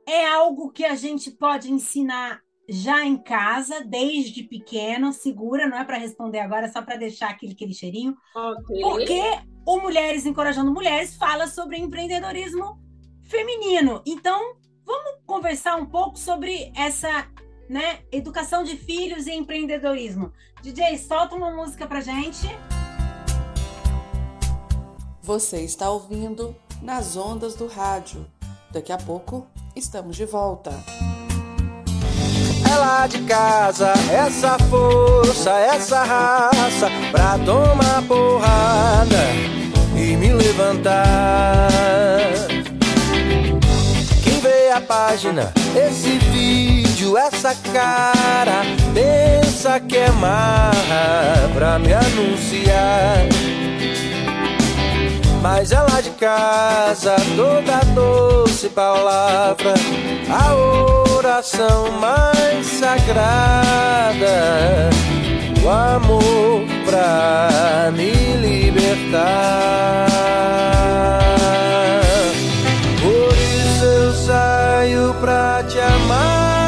[0.06, 5.84] é algo que a gente pode ensinar já em casa, desde pequeno, segura, não é
[5.84, 8.16] para responder agora, é só para deixar aquele, aquele cheirinho.
[8.34, 8.80] Okay.
[8.80, 9.22] Porque
[9.64, 12.80] o Mulheres Encorajando Mulheres fala sobre empreendedorismo
[13.22, 14.02] feminino.
[14.04, 17.28] Então, vamos conversar um pouco sobre essa
[17.68, 18.00] né?
[18.10, 20.32] Educação de filhos e empreendedorismo.
[20.62, 22.48] DJ, solta uma música pra gente.
[25.22, 28.26] Você está ouvindo nas ondas do rádio.
[28.70, 30.72] Daqui a pouco estamos de volta.
[32.68, 39.16] É lá de casa, essa força, essa raça pra tomar porrada
[39.96, 41.68] e me levantar.
[44.22, 46.75] Quem vê a página, esse vídeo
[47.16, 48.62] essa cara
[48.92, 53.26] pensa que é marra pra me anunciar.
[55.42, 59.74] Mas é lá de casa toda doce palavra,
[60.28, 60.54] a
[61.14, 63.30] oração mais sagrada,
[65.62, 70.06] o amor pra me libertar.
[73.00, 76.65] Por isso eu saio pra te amar.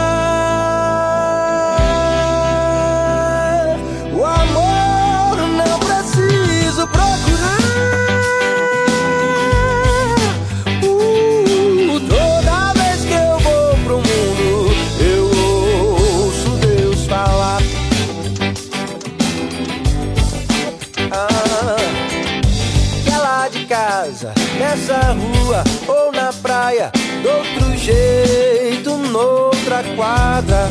[24.78, 26.92] Nessa rua ou na praia,
[27.22, 30.70] do outro jeito, noutra quadra,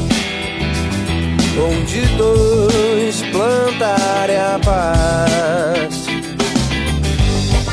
[1.59, 6.07] onde dois plantarem a paz.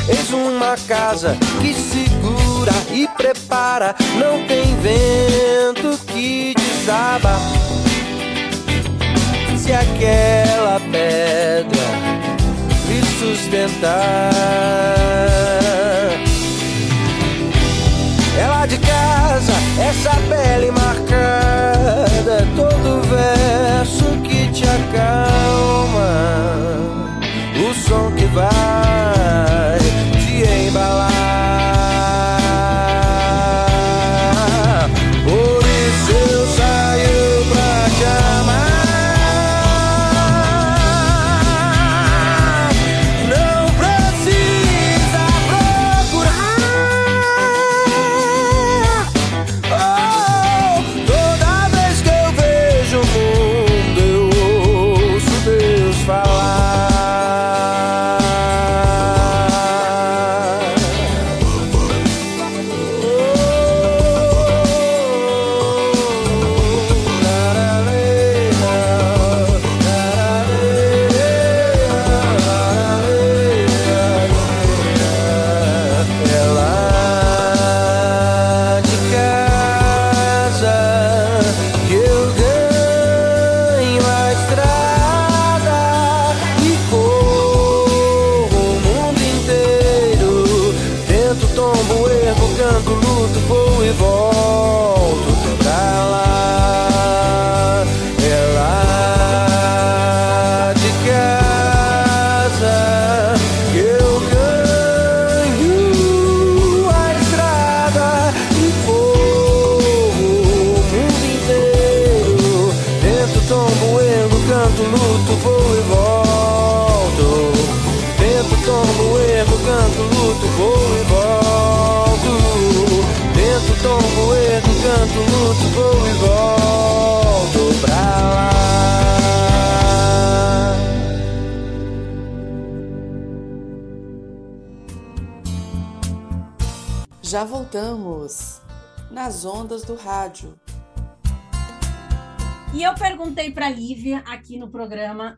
[0.07, 7.39] Eis uma casa que segura e prepara, não tem vento que desaba.
[9.57, 11.85] Se aquela pedra
[12.87, 14.75] lhe sustentar
[18.67, 26.09] de casa, essa pele marcada, todo verso que te acalma,
[27.59, 29.77] o som que vai
[30.13, 32.44] te embalar.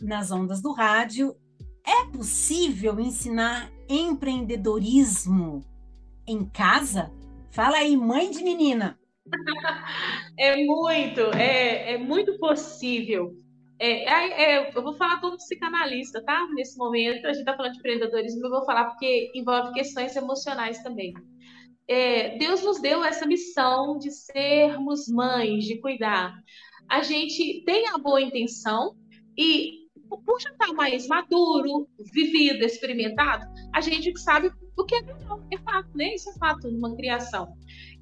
[0.01, 1.35] Nas Ondas do Rádio:
[1.85, 5.63] é possível ensinar empreendedorismo
[6.27, 7.11] em casa?
[7.51, 8.99] Fala aí, mãe de menina.
[10.39, 13.33] É muito, é, é muito possível.
[13.79, 16.47] É, é, eu vou falar como psicanalista, tá?
[16.53, 20.81] Nesse momento, a gente está falando de empreendedorismo, eu vou falar porque envolve questões emocionais
[20.83, 21.13] também.
[21.87, 26.35] É, Deus nos deu essa missão de sermos mães, de cuidar.
[26.89, 28.95] A gente tem a boa intenção
[29.37, 35.41] e, por já estar mais maduro, vivido, experimentado, a gente sabe o que é melhor.
[35.51, 36.13] É fato, né?
[36.15, 37.53] Isso é fato numa criação.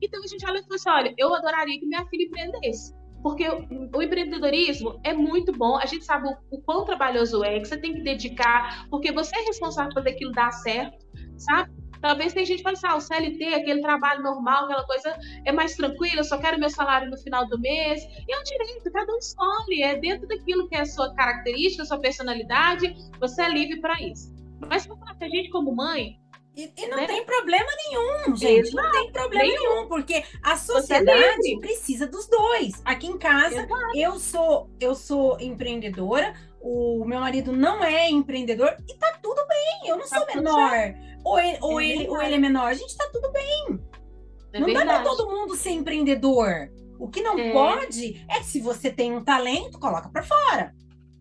[0.02, 2.94] Então a gente olha e fala assim: olha, eu adoraria que minha filha empreendesse.
[3.23, 7.68] Porque o empreendedorismo é muito bom, a gente sabe o, o quão trabalhoso é, que
[7.68, 11.03] você tem que dedicar, porque você é responsável por aquilo dar certo,
[11.36, 11.73] sabe?
[12.01, 15.15] Talvez tem gente que fala assim, ah, o CLT, aquele trabalho normal, aquela coisa
[15.45, 18.03] é mais tranquila, eu só quero meu salário no final do mês.
[18.27, 21.84] E é um direito, cada um escolhe, é dentro daquilo que é a sua característica,
[21.84, 24.34] a sua personalidade, você é livre para isso.
[24.67, 24.88] Mas
[25.19, 26.19] a gente como mãe,
[26.55, 27.05] e, e, não né?
[27.05, 28.69] tem problema nenhum, gente.
[28.69, 28.76] Exato.
[28.76, 32.81] Não tem problema nenhum, nenhum porque a sociedade é precisa dos dois.
[32.85, 33.97] Aqui em casa, Exato.
[33.97, 36.34] eu sou eu sou empreendedora,
[36.66, 39.90] o meu marido não é empreendedor e tá tudo bem.
[39.90, 40.96] Eu não tá sou menor.
[41.24, 42.72] Ou ele, ou, é ele, ou ele é menor.
[42.72, 43.80] A gente tá tudo bem.
[44.52, 44.88] É não verdade.
[44.88, 46.72] dá para todo mundo ser empreendedor.
[46.98, 47.52] O que não é.
[47.52, 50.74] pode é que se você tem um talento, coloca para fora.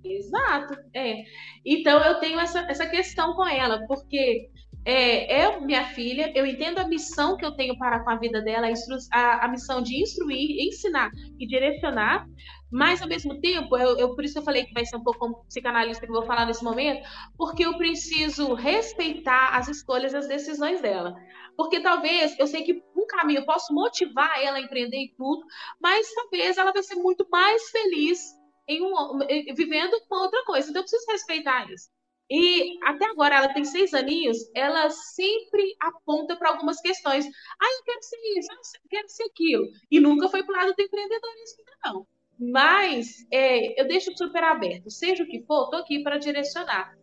[0.03, 0.77] Exato.
[0.95, 1.25] É.
[1.65, 4.49] Então eu tenho essa, essa questão com ela, porque
[4.85, 8.43] é, é minha filha, eu entendo a missão que eu tenho para com a vida
[8.43, 8.69] dela,
[9.12, 12.27] a, a, missão de instruir, ensinar e direcionar,
[12.70, 15.44] mas ao mesmo tempo, eu, eu, por isso eu falei que vai ser um pouco
[15.47, 20.28] psicanalista que eu vou falar nesse momento, porque eu preciso respeitar as escolhas e as
[20.28, 21.15] decisões dela.
[21.56, 25.44] Porque talvez eu sei que um caminho eu posso motivar ela a empreender e tudo,
[25.81, 28.20] mas talvez ela vai ser muito mais feliz
[28.69, 29.19] em um,
[29.55, 30.69] vivendo com outra coisa.
[30.69, 31.94] Então eu preciso respeitar isso.
[32.30, 37.26] E até agora, ela tem seis aninhos, ela sempre aponta para algumas questões.
[37.26, 39.66] Ah, eu quero ser isso, eu quero ser aquilo.
[39.90, 42.06] E nunca foi para o lado do empreendedorismo, não.
[42.38, 44.90] Mas é, eu deixo super aberto.
[44.90, 46.96] Seja o que for, estou aqui para direcionar.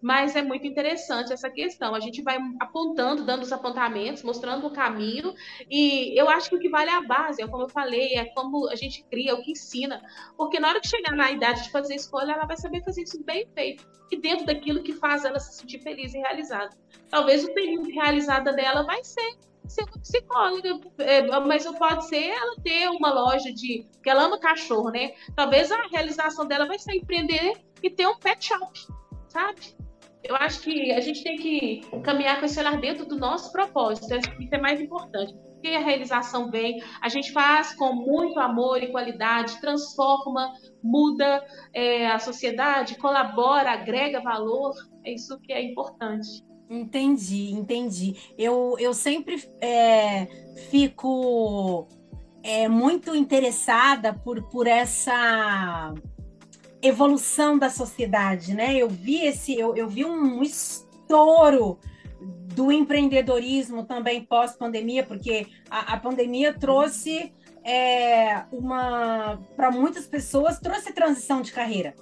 [0.00, 1.94] Mas é muito interessante essa questão.
[1.94, 5.34] A gente vai apontando, dando os apontamentos, mostrando o caminho.
[5.70, 8.26] E eu acho que o que vale é a base, é como eu falei, é
[8.26, 10.02] como a gente cria, é o que ensina.
[10.36, 13.22] Porque na hora que chegar na idade de fazer escolha, ela vai saber fazer isso
[13.24, 13.86] bem feito.
[14.10, 16.76] E dentro daquilo que faz ela se sentir feliz e realizada.
[17.10, 19.36] Talvez o período realizada dela vai ser
[19.68, 23.86] ser uma psicóloga, é, mas pode ser ela ter uma loja de.
[24.02, 25.12] que ela ama cachorro, né?
[25.34, 28.86] Talvez a realização dela vai ser empreender e ter um pet shop,
[29.28, 29.76] sabe?
[30.28, 34.06] Eu acho que a gente tem que caminhar com esse olhar dentro do nosso propósito.
[34.14, 35.34] Isso é mais importante.
[35.34, 41.44] Porque a realização vem, a gente faz com muito amor e qualidade, transforma, muda
[41.74, 44.74] é, a sociedade, colabora, agrega valor.
[45.04, 46.44] É isso que é importante.
[46.68, 48.16] Entendi, entendi.
[48.36, 50.26] Eu, eu sempre é,
[50.70, 51.88] fico
[52.42, 55.94] é, muito interessada por, por essa
[56.86, 58.76] evolução da sociedade, né?
[58.76, 61.78] Eu vi esse, eu, eu vi um estouro
[62.54, 67.32] do empreendedorismo também pós-pandemia, porque a, a, pandemia trouxe
[67.62, 71.94] é, uma para muitas pessoas trouxe transição de carreira.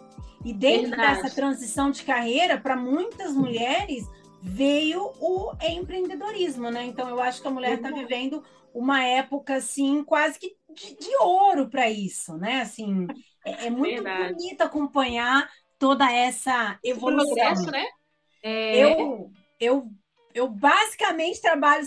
[0.44, 1.22] E dentro Verdade.
[1.22, 4.06] dessa transição de carreira, para muitas mulheres
[4.42, 6.84] veio o empreendedorismo, né?
[6.84, 8.44] Então eu acho que a mulher está vivendo
[8.74, 12.60] uma época assim quase que de, de ouro para isso, né?
[12.60, 13.06] Assim,
[13.44, 14.34] é, é muito Verdade.
[14.34, 15.48] bonito acompanhar
[15.78, 17.34] toda essa evolução.
[17.34, 17.86] Progresso, né?
[18.42, 18.78] É...
[18.78, 19.30] Eu,
[19.60, 19.88] eu,
[20.34, 21.86] eu basicamente trabalho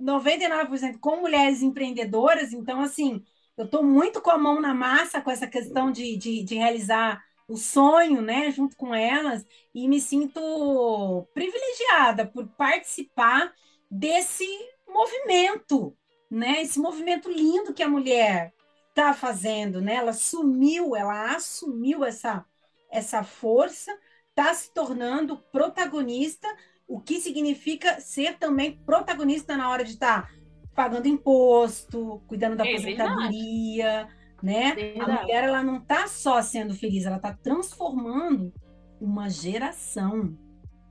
[0.00, 3.22] 99% com mulheres empreendedoras, então, assim,
[3.56, 7.22] eu estou muito com a mão na massa com essa questão de, de, de realizar
[7.46, 13.52] o sonho, né, junto com elas, e me sinto privilegiada por participar
[13.90, 14.46] desse
[14.88, 15.96] movimento,
[16.30, 18.52] né, esse movimento lindo que a mulher
[18.94, 19.96] está fazendo, né?
[19.96, 22.44] Ela sumiu, ela assumiu essa,
[22.88, 23.92] essa força,
[24.30, 26.46] está se tornando protagonista,
[26.86, 30.30] o que significa ser também protagonista na hora de estar tá
[30.74, 34.08] pagando imposto, cuidando da é aposentadoria,
[34.40, 34.74] né?
[34.78, 38.52] É a mulher ela não está só sendo feliz, ela está transformando
[39.00, 40.38] uma geração,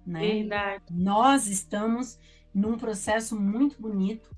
[0.05, 0.19] né?
[0.19, 0.83] Verdade.
[0.91, 2.19] Nós estamos
[2.53, 4.29] num processo muito bonito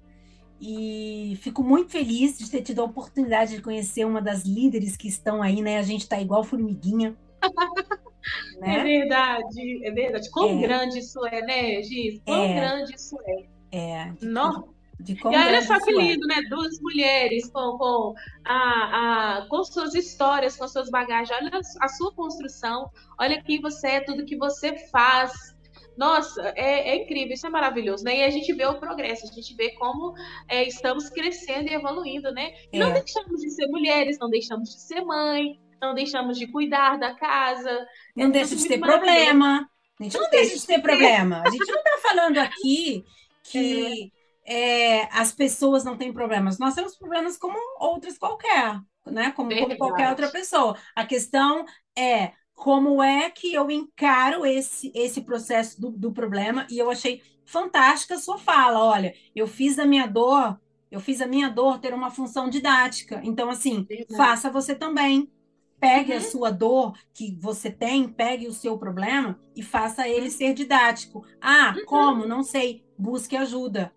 [0.68, 5.08] E fico muito feliz de ter tido a oportunidade de conhecer uma das líderes que
[5.08, 5.78] estão aí, né?
[5.78, 7.16] A gente está igual formiguinha.
[8.60, 8.80] né?
[8.80, 10.32] É verdade, é verdade.
[10.32, 10.62] Quão é.
[10.62, 12.20] grande isso é, né, Giz?
[12.26, 12.56] Quão é.
[12.56, 13.46] grande isso é.
[13.78, 14.14] É.
[14.24, 14.74] Não.
[15.00, 15.94] De e olha só que é.
[15.94, 16.42] lindo, né?
[16.50, 21.38] Duas mulheres com, com, a, a, com suas histórias, com suas bagagens.
[21.38, 22.90] Olha a sua construção.
[23.20, 25.55] Olha quem você é, tudo que você faz.
[25.98, 28.18] Nossa, é, é, incrível, isso é maravilhoso, né?
[28.18, 30.14] E a gente vê o progresso, a gente vê como
[30.48, 32.54] é, estamos crescendo e evoluindo, né?
[32.72, 32.78] É.
[32.78, 37.14] Não deixamos de ser mulheres, não deixamos de ser mãe, não deixamos de cuidar da
[37.14, 37.88] casa.
[38.16, 39.70] Não deixa de ter problema.
[40.00, 41.44] A gente não, não deixa de ter problema.
[41.46, 43.06] A gente não está falando aqui
[43.44, 44.12] que
[44.46, 45.02] é.
[45.02, 46.60] é, as pessoas não têm problemas.
[46.60, 49.32] Nós temos problemas como outras qualquer, né?
[49.32, 50.78] Como, como qualquer outra pessoa.
[50.94, 51.66] A questão
[51.98, 57.22] é como é que eu encaro esse, esse processo do, do problema, e eu achei
[57.46, 58.80] fantástica a sua fala.
[58.84, 60.60] Olha, eu fiz a minha dor,
[60.90, 63.20] eu fiz a minha dor ter uma função didática.
[63.24, 65.30] Então, assim, faça você também.
[65.78, 66.18] Pegue uhum.
[66.18, 71.24] a sua dor que você tem, pegue o seu problema e faça ele ser didático.
[71.42, 71.86] Ah, uhum.
[71.86, 72.26] como?
[72.26, 72.86] Não sei.
[72.98, 73.94] Busque ajuda.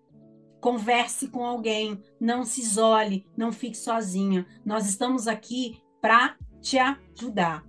[0.59, 2.03] Converse com alguém.
[2.19, 3.25] Não se isole.
[3.35, 4.45] Não fique sozinha.
[4.65, 7.68] Nós estamos aqui para te ajudar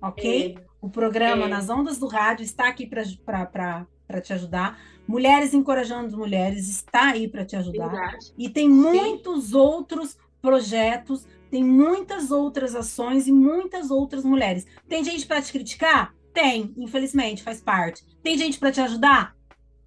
[0.00, 0.56] ok?
[0.58, 0.68] É.
[0.80, 1.48] O programa é.
[1.48, 4.78] Nas Ondas do Rádio está aqui para te ajudar.
[5.06, 7.88] Mulheres Encorajando Mulheres está aí para te ajudar.
[7.88, 8.32] Verdade.
[8.36, 9.56] E tem muitos Sim.
[9.56, 14.66] outros projetos, tem muitas outras ações e muitas outras mulheres.
[14.88, 16.14] Tem gente para te criticar?
[16.32, 18.04] Tem, infelizmente, faz parte.
[18.22, 19.34] Tem gente para te ajudar?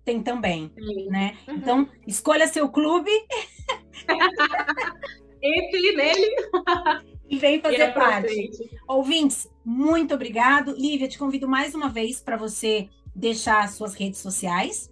[0.04, 1.10] Tem também, Sim.
[1.10, 1.38] né?
[1.48, 1.56] Uhum.
[1.56, 3.12] Então, escolha seu clube.
[5.42, 6.36] Entre nele.
[7.32, 8.52] e vem fazer e parte.
[8.86, 10.76] Ouvintes, muito obrigado.
[10.78, 14.92] Lívia, te convido mais uma vez para você deixar as suas redes sociais.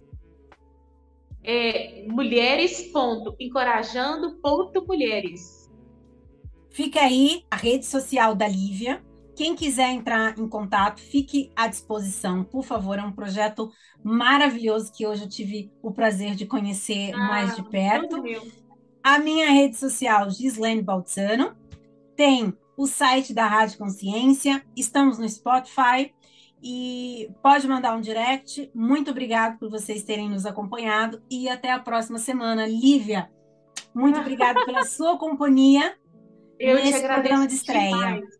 [1.44, 2.90] É, mulheres.
[3.38, 4.40] Encorajando.
[4.88, 5.70] Mulheres.
[6.70, 9.04] Fica aí a rede social da Lívia.
[9.36, 12.98] Quem quiser entrar em contato, fique à disposição, por favor.
[12.98, 13.70] É um projeto
[14.02, 18.22] maravilhoso que hoje eu tive o prazer de conhecer ah, mais de perto.
[19.02, 21.59] A minha rede social, Gislaine Baltzano.
[22.16, 26.12] Tem o site da Rádio Consciência, estamos no Spotify
[26.62, 28.70] e pode mandar um direct.
[28.74, 32.66] Muito obrigado por vocês terem nos acompanhado e até a próxima semana.
[32.66, 33.30] Lívia,
[33.94, 35.96] muito obrigada pela sua companhia
[36.58, 37.90] Eu nesse programa de estreia.
[37.90, 38.39] Demais.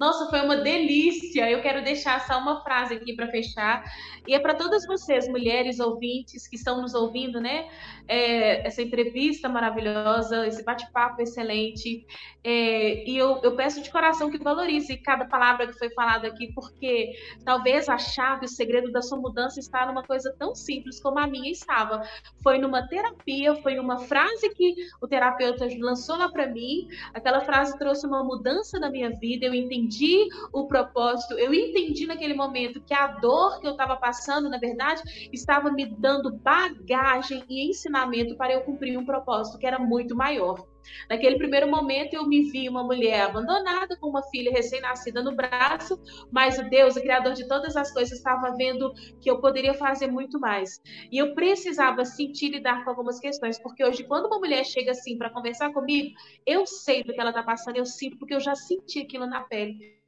[0.00, 1.50] Nossa, foi uma delícia.
[1.50, 3.84] Eu quero deixar só uma frase aqui para fechar.
[4.26, 7.68] E é para todas vocês, mulheres ouvintes que estão nos ouvindo, né?
[8.08, 12.06] É, essa entrevista maravilhosa, esse bate-papo excelente.
[12.42, 16.50] É, e eu, eu, peço de coração que valorize cada palavra que foi falada aqui,
[16.54, 17.12] porque
[17.44, 21.26] talvez a chave, o segredo da sua mudança está numa coisa tão simples como a
[21.26, 22.02] minha estava.
[22.42, 26.88] Foi numa terapia, foi numa frase que o terapeuta lançou lá para mim.
[27.12, 29.44] Aquela frase trouxe uma mudança na minha vida.
[29.44, 33.96] Eu entendi entendi o propósito, eu entendi naquele momento que a dor que eu estava
[33.96, 35.02] passando, na verdade,
[35.32, 40.64] estava me dando bagagem e ensinamento para eu cumprir um propósito que era muito maior.
[41.08, 46.00] Naquele primeiro momento, eu me vi uma mulher abandonada, com uma filha recém-nascida no braço,
[46.30, 50.06] mas o Deus, o Criador de todas as coisas, estava vendo que eu poderia fazer
[50.06, 50.80] muito mais.
[51.10, 55.16] E eu precisava sentir lidar com algumas questões, porque hoje, quando uma mulher chega assim
[55.16, 56.14] para conversar comigo,
[56.46, 59.42] eu sei do que ela está passando, eu sinto, porque eu já senti aquilo na
[59.42, 60.00] pele.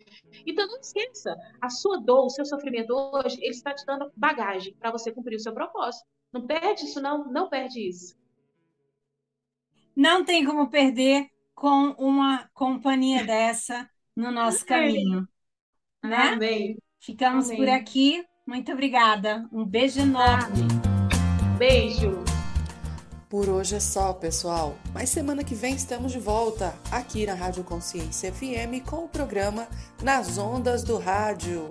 [0.47, 4.75] Então não esqueça, a sua dor, o seu sofrimento hoje, ele está te dando bagagem
[4.79, 6.07] para você cumprir o seu propósito.
[6.33, 8.22] Não perde isso, não, não perde isso
[9.95, 15.29] não tem como perder com uma companhia dessa no nosso caminho.
[16.03, 16.17] Né?
[16.17, 16.79] Amém.
[17.01, 17.59] Ficamos Amém.
[17.59, 18.25] por aqui.
[18.47, 19.49] Muito obrigada.
[19.53, 20.67] Um beijo enorme.
[21.59, 22.23] Beijo.
[23.29, 24.77] Por hoje é só, pessoal.
[24.93, 29.67] Mas semana que vem estamos de volta aqui na Rádio Consciência FM com o programa
[30.03, 31.71] Nas Ondas do Rádio.